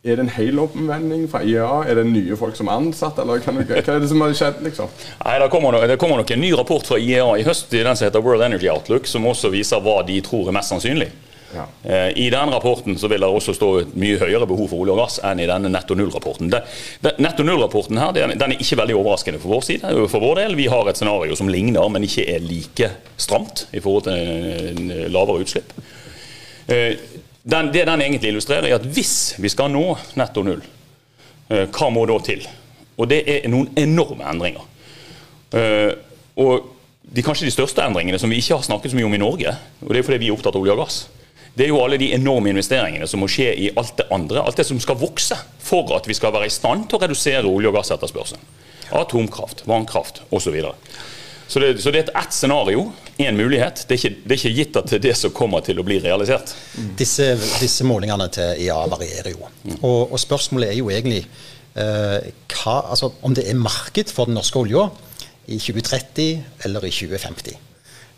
er 0.00 0.16
det 0.16 0.24
en 0.24 0.32
helomvending 0.32 1.26
fra 1.28 1.42
IEA? 1.44 1.82
Er 1.90 2.00
det 2.00 2.06
nye 2.08 2.36
folk 2.40 2.56
som 2.56 2.70
er 2.70 2.78
ansatt, 2.80 3.18
eller 3.20 3.42
hva, 3.44 3.52
hva 3.58 3.80
er 3.80 4.00
det 4.00 4.08
som 4.08 4.22
har 4.24 4.36
skjedd? 4.36 4.62
liksom? 4.64 4.94
Nei, 5.26 5.34
Det 5.42 5.50
kommer, 5.52 5.76
nok, 5.76 5.88
det 5.90 5.98
kommer 6.00 6.22
nok 6.22 6.32
en 6.32 6.40
ny 6.40 6.54
rapport 6.56 6.86
fra 6.88 6.96
IEA 6.96 7.26
i 7.42 7.44
høst 7.44 7.74
i 7.76 7.82
den 7.84 7.98
som 7.98 8.08
heter 8.08 8.24
World 8.24 8.46
Energy 8.46 8.70
Outlook, 8.72 9.10
som 9.10 9.28
også 9.28 9.52
viser 9.52 9.82
hva 9.84 10.00
de 10.08 10.16
tror 10.24 10.48
er 10.48 10.56
mest 10.56 10.72
sannsynlig. 10.72 11.10
Eh, 11.82 12.10
I 12.16 12.30
den 12.30 12.50
rapporten 12.52 12.98
så 12.98 13.08
vil 13.10 13.20
det 13.22 13.28
også 13.28 13.54
stå 13.56 13.68
et 13.80 13.94
mye 13.98 14.18
høyere 14.20 14.46
behov 14.46 14.68
for 14.70 14.84
olje 14.84 14.94
og 14.94 15.00
gass 15.02 15.18
enn 15.26 15.42
i 15.42 15.48
denne 15.50 15.70
netto 15.72 15.96
null-rapporten. 15.98 16.50
Netto 17.18 17.46
null-rapporten 17.46 17.98
her, 17.98 18.14
den 18.14 18.36
er 18.46 18.56
ikke 18.56 18.78
veldig 18.78 18.96
overraskende 18.98 19.40
for 19.42 19.56
vår 19.56 19.66
side. 19.66 19.94
For 20.12 20.22
vår 20.22 20.42
del, 20.42 20.56
Vi 20.60 20.68
har 20.70 20.88
et 20.88 20.96
scenario 20.96 21.36
som 21.36 21.48
ligner, 21.48 21.88
men 21.88 22.06
ikke 22.06 22.26
er 22.28 22.44
like 22.44 22.90
stramt 23.16 23.66
i 23.72 23.80
forhold 23.80 24.06
til 24.06 24.90
eh, 24.94 25.06
lavere 25.10 25.42
utslipp. 25.42 25.72
Eh, 26.68 26.96
den, 27.42 27.72
det 27.72 27.86
den 27.88 28.02
egentlig 28.02 28.30
illustrerer, 28.30 28.68
er 28.68 28.78
at 28.78 28.86
hvis 28.86 29.34
vi 29.40 29.48
skal 29.48 29.72
nå 29.72 29.96
netto 30.20 30.42
null, 30.44 30.60
hva 31.50 31.86
må 31.90 32.04
da 32.06 32.18
til? 32.22 32.44
Og 33.00 33.08
det 33.10 33.24
er 33.26 33.48
noen 33.50 33.72
enorme 33.80 34.22
endringer. 34.28 34.68
Og 36.38 36.68
de, 37.02 37.22
kanskje 37.26 37.48
de 37.48 37.54
største 37.54 37.82
endringene 37.82 38.20
som 38.20 38.30
vi 38.30 38.38
ikke 38.38 38.58
har 38.58 38.66
snakket 38.66 38.92
så 38.92 38.98
mye 38.98 39.08
om 39.08 39.16
i 39.16 39.22
Norge, 39.22 39.54
og 39.82 39.90
det 39.90 39.98
er 39.98 40.06
fordi 40.06 40.20
vi 40.22 40.28
er 40.30 40.36
opptatt 40.36 40.54
av 40.54 40.62
olje 40.62 40.76
og 40.76 40.82
gass, 40.84 41.00
det 41.54 41.66
er 41.66 41.72
jo 41.72 41.80
alle 41.82 41.98
de 42.00 42.12
enorme 42.14 42.52
investeringene 42.52 43.06
som 43.10 43.22
må 43.22 43.28
skje 43.30 43.50
i 43.58 43.70
alt 43.78 43.96
det 43.98 44.06
andre. 44.14 44.42
Alt 44.44 44.60
det 44.60 44.66
som 44.68 44.80
skal 44.82 44.98
vokse 45.00 45.36
for 45.60 45.90
at 45.96 46.06
vi 46.08 46.16
skal 46.16 46.32
være 46.34 46.48
i 46.48 46.54
stand 46.54 46.86
til 46.88 46.98
å 46.98 47.02
redusere 47.02 47.48
olje- 47.48 47.70
og 47.70 47.78
gassetterspørselen. 47.78 48.44
Atomkraft, 48.96 49.64
vannkraft 49.70 50.22
osv. 50.34 50.56
Så, 51.50 51.58
det, 51.58 51.70
så 51.82 51.90
det 51.90 52.04
er 52.04 52.18
ett 52.20 52.34
scenario, 52.34 52.92
én 53.18 53.34
mulighet. 53.34 53.84
Det 53.88 53.96
er, 53.96 53.98
ikke, 53.98 54.22
det 54.22 54.34
er, 54.34 54.38
ikke, 54.38 54.54
gitt 54.54 54.76
at 54.78 54.90
det 54.90 54.98
er 55.00 55.06
det 55.08 55.14
som 55.18 55.32
kommer 55.34 55.64
til 55.66 55.82
å 55.82 55.86
bli 55.86 55.98
realisert. 56.02 56.52
Mm. 56.78 56.92
Disse, 56.98 57.32
disse, 57.58 57.86
målingene 57.86 58.28
til 58.30 58.66
IA 58.66 58.78
varierer 58.90 59.32
jo. 59.34 59.50
Mm. 59.64 59.80
Og, 59.80 60.12
og, 60.12 60.18
spørsmålet 60.22 60.70
er 60.70 60.78
jo 60.78 60.92
egentlig 60.94 61.24
eh, 61.24 62.30
hva, 62.54 62.76
altså, 62.94 63.10
om 63.26 63.34
det 63.34 63.48
er 63.50 63.58
marked 63.58 64.14
for 64.14 64.30
den 64.30 64.38
norske 64.38 64.62
olja 64.62 64.86
i 65.50 65.58
2030 65.58 66.30
eller 66.68 66.86
i 66.86 66.94
2050. 66.94 67.58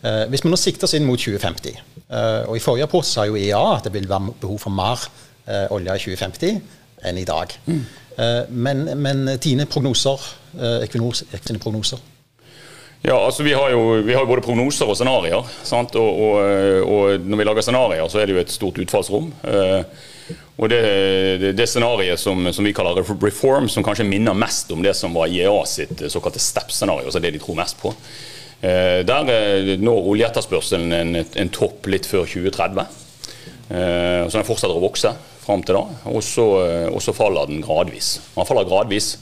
Eh, 0.03 0.25
hvis 0.33 0.43
vi 0.43 0.51
nå 0.51 0.59
sikter 0.59 0.89
oss 0.89 0.97
inn 0.99 1.07
mot 1.07 1.21
2050, 1.21 1.77
eh, 2.11 2.45
og 2.51 2.57
i 2.59 2.63
forrige 2.63 2.89
rapport 2.89 3.07
sa 3.07 3.27
jo 3.29 3.39
IA 3.39 3.61
at 3.77 3.87
det 3.87 3.95
vil 3.95 4.09
være 4.11 4.35
behov 4.43 4.59
for 4.65 4.75
mer 4.75 5.05
eh, 5.47 5.69
olje 5.71 5.95
i 5.95 6.07
2050 6.09 6.57
enn 7.07 7.21
i 7.21 7.27
dag. 7.27 7.55
Mm. 7.67 7.83
Men, 8.53 8.83
men, 9.01 9.23
dine 9.41 9.65
prognoser, 9.67 10.21
Equinors 10.85 11.23
prognoser? 11.63 11.99
Ja, 13.03 13.17
altså 13.17 13.43
Vi 13.43 13.55
har 13.57 13.71
jo 13.73 14.03
vi 14.05 14.13
har 14.13 14.27
både 14.29 14.45
prognoser 14.45 14.87
og 14.87 14.99
scenarioer. 14.99 15.49
Og, 15.73 15.97
og, 15.97 16.37
og, 16.85 17.25
når 17.25 17.41
vi 17.41 17.47
lager 17.49 17.65
scenarioer, 17.65 18.11
så 18.13 18.21
er 18.21 18.29
det 18.29 18.37
jo 18.37 18.43
et 18.43 18.53
stort 18.53 18.79
utfallsrom. 18.85 19.33
Og 20.61 20.69
Det, 20.69 20.83
det, 21.41 21.55
det 21.57 21.67
scenarioet 21.67 22.21
som, 22.21 22.53
som, 22.53 22.69
vi 22.69 22.75
kaller 22.77 23.01
reform, 23.01 23.67
som 23.73 23.83
kanskje 23.83 24.07
minner 24.07 24.37
mest 24.37 24.71
om 24.77 24.85
det 24.85 24.93
som 24.95 25.17
var 25.17 25.33
IEA 25.33 25.65
sitt 25.67 26.05
såkalte 26.13 26.39
STEP-scenario, 26.39 27.11
så 27.11 27.19
det 27.19 27.33
de 27.33 27.41
tror 27.43 27.59
mest 27.59 27.81
på, 27.81 27.97
der 28.63 29.31
eh, 29.33 29.73
når 29.83 30.09
oljeetterspørselen 30.13 30.95
en, 30.95 31.19
en 31.19 31.53
topp 31.55 31.89
litt 31.91 32.07
før 32.07 32.29
2030. 32.31 32.87
Eh, 33.73 34.23
så 34.29 34.39
den 34.39 34.47
fortsetter 34.47 34.77
å 34.77 34.85
vokse 34.85 35.11
fram 35.43 35.65
til 35.67 35.81
da. 35.81 35.85
Og 36.13 36.23
så, 36.23 36.47
og 36.93 37.01
så 37.03 37.15
faller 37.17 37.51
den 37.51 37.65
gradvis. 37.65 38.15
Den 38.37 38.47
faller 38.47 38.69
gradvis. 38.69 39.17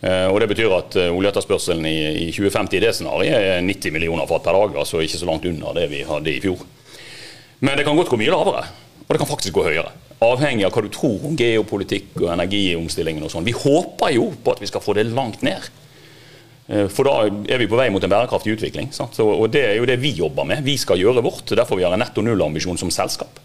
Og 0.00 0.38
Det 0.40 0.46
betyr 0.48 0.72
at 0.72 0.94
oljeetterspørselen 1.10 1.84
i, 1.84 1.96
i 2.22 2.28
2050 2.32 2.78
i 2.78 2.80
det 2.80 2.92
scenarioet 2.96 3.34
er 3.36 3.58
90 3.66 3.92
millioner 3.92 4.30
fat 4.30 4.46
per 4.46 4.56
dag. 4.56 4.78
altså 4.80 5.02
Ikke 5.04 5.18
så 5.20 5.28
langt 5.28 5.44
under 5.44 5.74
det 5.76 5.90
vi 5.90 6.00
hadde 6.08 6.32
i 6.32 6.38
fjor. 6.40 6.62
Men 7.60 7.76
det 7.76 7.84
kan 7.84 7.98
godt 7.98 8.08
gå 8.08 8.16
mye 8.16 8.32
lavere, 8.32 8.62
og 9.02 9.10
det 9.12 9.20
kan 9.20 9.28
faktisk 9.28 9.58
gå 9.58 9.66
høyere. 9.66 9.92
Avhengig 10.24 10.64
av 10.64 10.72
hva 10.72 10.84
du 10.86 10.88
tror 10.92 11.26
om 11.28 11.36
geopolitikk 11.36 12.14
og 12.22 12.30
energiomstillingen 12.32 13.26
og 13.26 13.34
sånn. 13.34 13.44
Vi 13.44 13.56
håper 13.56 14.14
jo 14.14 14.30
på 14.40 14.54
at 14.54 14.62
vi 14.62 14.70
skal 14.70 14.84
få 14.84 14.94
det 14.96 15.04
langt 15.10 15.44
ned. 15.44 15.68
Eh, 16.70 16.86
for 16.88 17.08
da 17.08 17.16
er 17.26 17.58
vi 17.58 17.68
på 17.68 17.78
vei 17.78 17.88
mot 17.90 18.04
en 18.04 18.12
bærekraftig 18.12 18.54
utvikling. 18.54 18.92
Så, 18.94 19.08
og 19.26 19.50
Det 19.50 19.64
er 19.66 19.78
jo 19.80 19.88
det 19.88 19.98
vi 20.00 20.14
jobber 20.14 20.46
med. 20.46 20.62
Vi 20.64 20.76
skal 20.78 21.00
gjøre 21.00 21.22
vårt. 21.22 21.50
Derfor 21.50 21.76
vi 21.76 21.84
har 21.84 21.92
en 21.92 22.02
netto 22.02 22.22
null-ambisjon 22.22 22.78
som 22.78 22.90
selskap. 22.94 23.40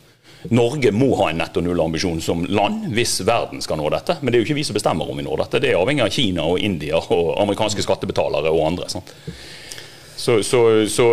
Norge 0.54 0.92
må 0.94 1.10
ha 1.18 1.32
en 1.32 1.40
netto 1.42 1.62
null-ambisjon 1.66 2.22
som 2.22 2.44
land 2.46 2.92
hvis 2.94 3.18
verden 3.26 3.64
skal 3.66 3.80
nå 3.82 3.90
dette. 3.90 4.20
Men 4.22 4.30
det 4.30 4.38
er 4.38 4.44
jo 4.44 4.50
ikke 4.50 4.60
vi 4.60 4.68
som 4.68 4.78
bestemmer 4.78 5.10
om 5.10 5.18
vi 5.18 5.26
når 5.26 5.46
dette. 5.46 5.64
Det 5.64 5.72
er 5.72 5.80
avhengig 5.80 6.06
av 6.06 6.14
Kina 6.14 6.46
og 6.46 6.62
India 6.62 7.02
og 7.02 7.32
amerikanske 7.42 7.82
skattebetalere 7.82 8.54
og 8.54 8.68
andre. 8.68 8.90
Så, 10.16 10.38
så, 10.46 10.62
så 10.90 11.08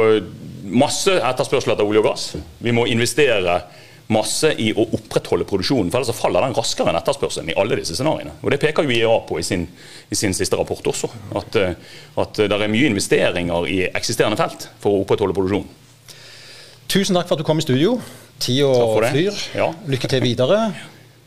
masse 0.68 1.16
etterspørsel 1.16 1.72
etter 1.72 1.88
olje 1.88 2.02
og 2.02 2.10
gass. 2.10 2.26
Vi 2.60 2.76
må 2.76 2.84
investere 2.92 3.62
masse 4.12 4.50
i 4.58 4.72
å 4.74 4.84
opprettholde 4.96 5.46
produksjonen. 5.48 5.90
for 5.90 6.00
Ellers 6.00 6.18
faller 6.18 6.46
den 6.46 6.56
raskere 6.56 6.90
enn 6.90 6.98
etterspørselen 6.98 7.52
i 7.52 7.56
alle 7.58 7.78
disse 7.78 7.96
scenarioene. 7.96 8.34
Og 8.42 8.50
Det 8.50 8.60
peker 8.60 8.82
jo 8.84 8.90
IEA 8.90 9.18
på 9.28 9.38
i 9.38 9.42
sin, 9.42 9.66
i 10.10 10.14
sin 10.18 10.34
siste 10.34 10.56
rapport 10.56 10.82
også. 10.82 11.10
At, 11.34 11.56
eh, 11.56 11.74
at 12.16 12.34
det 12.34 12.52
er 12.52 12.68
mye 12.68 12.90
investeringer 12.90 13.68
i 13.68 13.78
eksisterende 13.88 14.36
felt 14.36 14.68
for 14.80 14.92
å 14.92 15.04
opprettholde 15.04 15.34
produksjonen. 15.34 15.68
Tusen 16.88 17.16
takk 17.16 17.28
for 17.28 17.38
at 17.38 17.38
du 17.38 17.44
kom 17.44 17.58
i 17.58 17.64
studio. 17.64 18.00
Tida 18.42 18.68
flyr. 19.12 19.32
Ja. 19.54 19.72
Lykke 19.88 20.08
til 20.08 20.20
videre. 20.20 20.74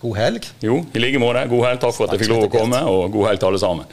God 0.02 0.18
helg. 0.20 0.46
Jo, 0.62 0.84
i 0.94 1.00
like 1.02 1.18
måte. 1.22 1.48
God 1.50 1.66
helg. 1.66 1.80
Takk 1.82 1.96
for 1.96 2.06
at 2.06 2.14
jeg 2.14 2.26
fikk 2.26 2.36
lov 2.36 2.46
å 2.46 2.52
komme, 2.54 2.82
og 2.92 3.12
god 3.16 3.32
helg 3.32 3.42
til 3.42 3.50
alle 3.50 3.62
sammen. 3.62 3.86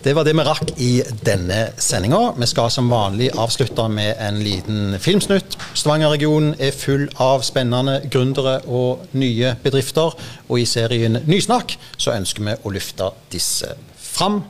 Det 0.00 0.14
var 0.16 0.24
det 0.24 0.32
vi 0.32 0.44
rakk 0.46 0.70
i 0.80 0.90
denne 1.26 1.58
sendinga. 1.76 2.32
Vi 2.40 2.46
skal 2.48 2.70
som 2.72 2.88
vanlig 2.88 3.26
avslutte 3.36 3.84
med 3.92 4.14
en 4.16 4.38
liten 4.40 4.94
filmsnutt. 4.96 5.58
Stavanger-regionen 5.76 6.54
er 6.56 6.72
full 6.72 7.04
av 7.20 7.44
spennende 7.44 7.98
gründere 8.08 8.62
og 8.64 9.04
nye 9.12 9.52
bedrifter. 9.60 10.16
Og 10.48 10.62
i 10.62 10.64
serien 10.64 11.20
Nysnakk 11.28 11.76
så 12.00 12.14
ønsker 12.16 12.46
vi 12.46 12.56
å 12.64 12.72
løfte 12.72 13.10
disse 13.34 13.74
fram. 14.00 14.40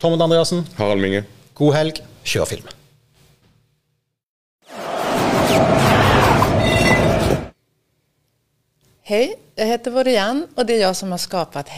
Tormod 0.00 0.24
Andreassen. 0.24 0.64
Harald 0.78 1.04
Minge. 1.04 1.26
God 1.54 1.76
helg. 1.76 2.00
Kjør 2.24 2.48
film. 2.48 2.72
Hei, 9.04 9.34
jeg 9.60 9.68
heter 9.68 9.92
Vorian, 9.92 10.46
og 10.56 10.64
det 10.64 10.78
er 10.78 10.86
jeg 10.86 10.96
som 10.96 11.12
har 11.12 11.20
skapt 11.20 11.76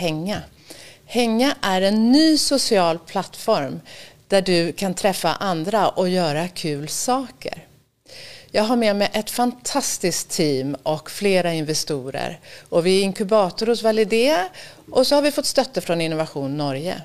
Henge. 1.07 1.55
er 1.63 1.81
en 1.81 2.13
ny 2.13 2.37
social 2.39 2.99
plattform 2.99 3.81
der 4.29 4.41
du 4.41 4.73
kan 4.73 4.95
treffe 4.95 5.29
andre 5.41 5.87
og 5.97 6.09
gjøre 6.11 6.49
kul 6.55 6.89
saker. 6.89 7.63
Jeg 8.51 8.65
har 8.65 8.77
med 8.77 8.97
meg 8.97 9.15
et 9.15 9.31
fantastisk 9.31 10.31
team 10.33 10.73
og 10.89 11.11
flere 11.11 11.53
investorer. 11.59 12.39
Og 12.71 12.87
vi 12.87 12.99
er 12.99 13.05
inkubator 13.07 13.71
hos 13.71 13.85
Validé 13.85 14.31
og 14.91 15.07
så 15.07 15.19
har 15.19 15.23
vi 15.23 15.35
fått 15.35 15.51
støtte 15.51 15.83
fra 15.85 15.95
Innovation 15.95 16.57
Norge. 16.57 16.97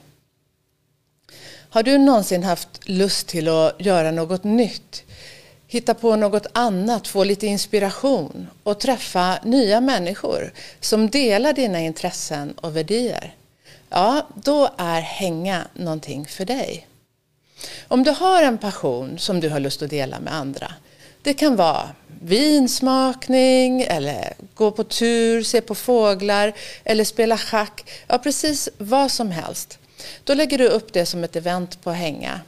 Har 1.70 1.84
du 1.84 1.98
någonsin 1.98 2.44
hatt 2.44 2.80
lust 2.86 3.30
til 3.32 3.50
å 3.50 3.72
gjøre 3.80 4.12
noe 4.12 4.40
nytt? 4.44 5.04
Hitta 5.72 5.94
på 5.96 6.16
noe 6.20 6.42
annet, 6.60 7.08
få 7.08 7.24
litt 7.24 7.44
inspiration 7.48 8.48
og 8.64 8.80
treffe 8.80 9.28
nye 9.48 9.80
mennesker 9.80 10.50
som 10.80 11.08
deler 11.08 11.56
dina 11.56 11.80
intressen 11.80 12.52
og 12.60 12.74
värderingar? 12.76 13.41
Ja, 13.92 14.28
då 14.36 14.70
är 14.78 15.02
hänga 15.02 15.68
någonting 15.74 16.26
för 16.26 16.46
dig. 16.46 16.88
Om 17.88 18.04
du 18.04 18.12
har 18.12 18.44
en 18.44 18.58
passion 18.58 19.20
som 19.20 19.40
du 19.40 19.50
har 19.50 19.60
lust 19.60 19.82
att 19.82 19.90
dela 19.90 20.20
med 20.20 20.34
andra. 20.34 20.74
Det 21.22 21.34
kan 21.34 21.56
vara 21.56 21.90
vinsmakning 22.22 23.82
eller 23.82 24.34
gå 24.54 24.72
på 24.72 24.84
tur, 24.84 25.44
se 25.44 25.62
på 25.62 25.76
fåglar 25.76 26.54
eller 26.84 27.04
spela 27.04 27.38
schack. 27.38 27.90
Ja, 28.08 28.18
precis 28.18 28.70
vad 28.78 29.12
som 29.12 29.32
helst. 29.32 29.80
Då 30.24 30.34
lägger 30.34 30.58
du 30.58 30.68
upp 30.68 30.94
det 30.94 31.06
som 31.06 31.24
ett 31.24 31.36
event 31.36 31.84
på 31.84 31.92
Hänga. 31.92 32.40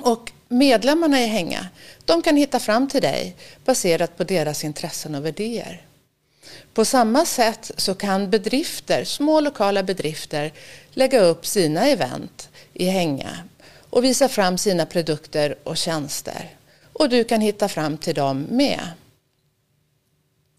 Och 0.00 0.32
medlemmarna 0.48 1.20
i 1.20 1.26
Hänga, 1.26 1.68
de 2.04 2.22
kan 2.22 2.36
hitta 2.36 2.60
fram 2.60 2.88
till 2.88 3.02
dig 3.02 3.36
baserat 3.64 4.16
på 4.16 4.24
deras 4.24 4.64
intressen 4.64 5.14
och 5.14 5.26
värderingar. 5.26 5.87
På 6.74 6.84
samme 6.84 7.26
sätt 7.26 7.70
så 7.76 7.94
kan 7.94 8.30
bedrifter, 8.30 9.04
små 9.04 9.40
lokala 9.40 9.82
bedrifter 9.82 10.52
lägga 10.90 11.20
upp 11.20 11.46
sina 11.46 11.86
event 11.86 12.48
i 12.72 12.84
Hänga 12.84 13.38
och 13.90 14.04
visa 14.04 14.28
fram 14.28 14.58
sina 14.58 14.86
produkter 14.86 15.58
och 15.64 15.76
tjänster. 15.76 16.50
Och 16.92 17.08
du 17.08 17.24
kan 17.24 17.40
hitta 17.40 17.68
fram 17.68 17.96
till 17.96 18.14
dem 18.14 18.46
med. 18.50 18.88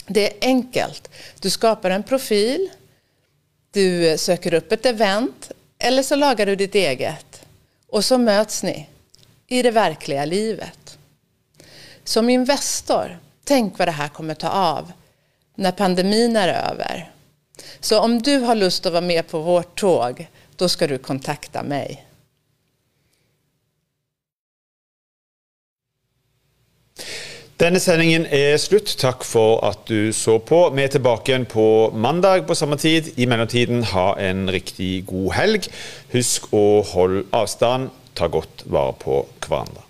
Det 0.07 0.27
är 0.27 0.47
enkelt. 0.47 1.09
Du 1.39 1.49
skapar 1.49 1.89
en 1.89 2.03
profil, 2.03 2.69
du 3.71 4.17
söker 4.17 4.53
upp 4.53 4.71
ett 4.71 4.85
event 4.85 5.51
eller 5.79 6.03
så 6.03 6.15
lagar 6.15 6.45
du 6.45 6.55
ditt 6.55 6.75
eget. 6.75 7.41
Och 7.87 8.05
så 8.05 8.17
möts 8.17 8.63
ni 8.63 8.89
i 9.47 9.61
det 9.61 9.71
verkliga 9.71 10.25
livet. 10.25 10.97
Som 12.03 12.29
Investor, 12.29 13.19
tänk 13.43 13.79
vad 13.79 13.87
det 13.87 13.91
här 13.91 14.07
kommer 14.07 14.35
ta 14.35 14.49
av 14.49 14.91
när 15.59 15.71
pandemin 15.71 16.35
är 16.35 16.47
över. 16.47 17.11
Så 17.79 17.99
om 17.99 18.21
du 18.21 18.37
har 18.37 18.55
lust 18.55 18.85
att 18.85 18.93
vara 18.93 19.01
med 19.01 19.27
på 19.27 19.39
vårt 19.39 19.79
tåg, 19.79 20.27
då 20.55 20.69
ska 20.69 20.87
du 20.87 20.97
kontakta 20.97 21.63
mig. 21.63 22.05
Denne 27.59 27.79
sendingen 27.79 28.23
er 28.31 28.55
slutt. 28.57 28.93
Takk 29.01 29.25
for 29.27 29.59
at 29.67 29.81
du 29.87 30.13
så 30.15 30.37
på. 30.39 30.61
Vi 30.71 30.83
er 30.83 30.93
tilbake 30.93 31.33
igjen 31.33 31.45
på 31.45 31.91
mandag 31.91 32.47
på 32.47 32.55
samme 32.55 32.77
tid. 32.79 33.11
I 33.19 33.27
mellomtiden, 33.27 33.83
ha 33.83 34.13
en 34.15 34.47
riktig 34.51 35.03
god 35.11 35.33
helg. 35.35 35.67
Husk 36.15 36.47
å 36.55 36.81
holde 36.93 37.25
avstand. 37.35 37.91
Ta 38.15 38.31
godt 38.31 38.63
vare 38.63 38.95
på 39.03 39.25
hverandre. 39.43 39.88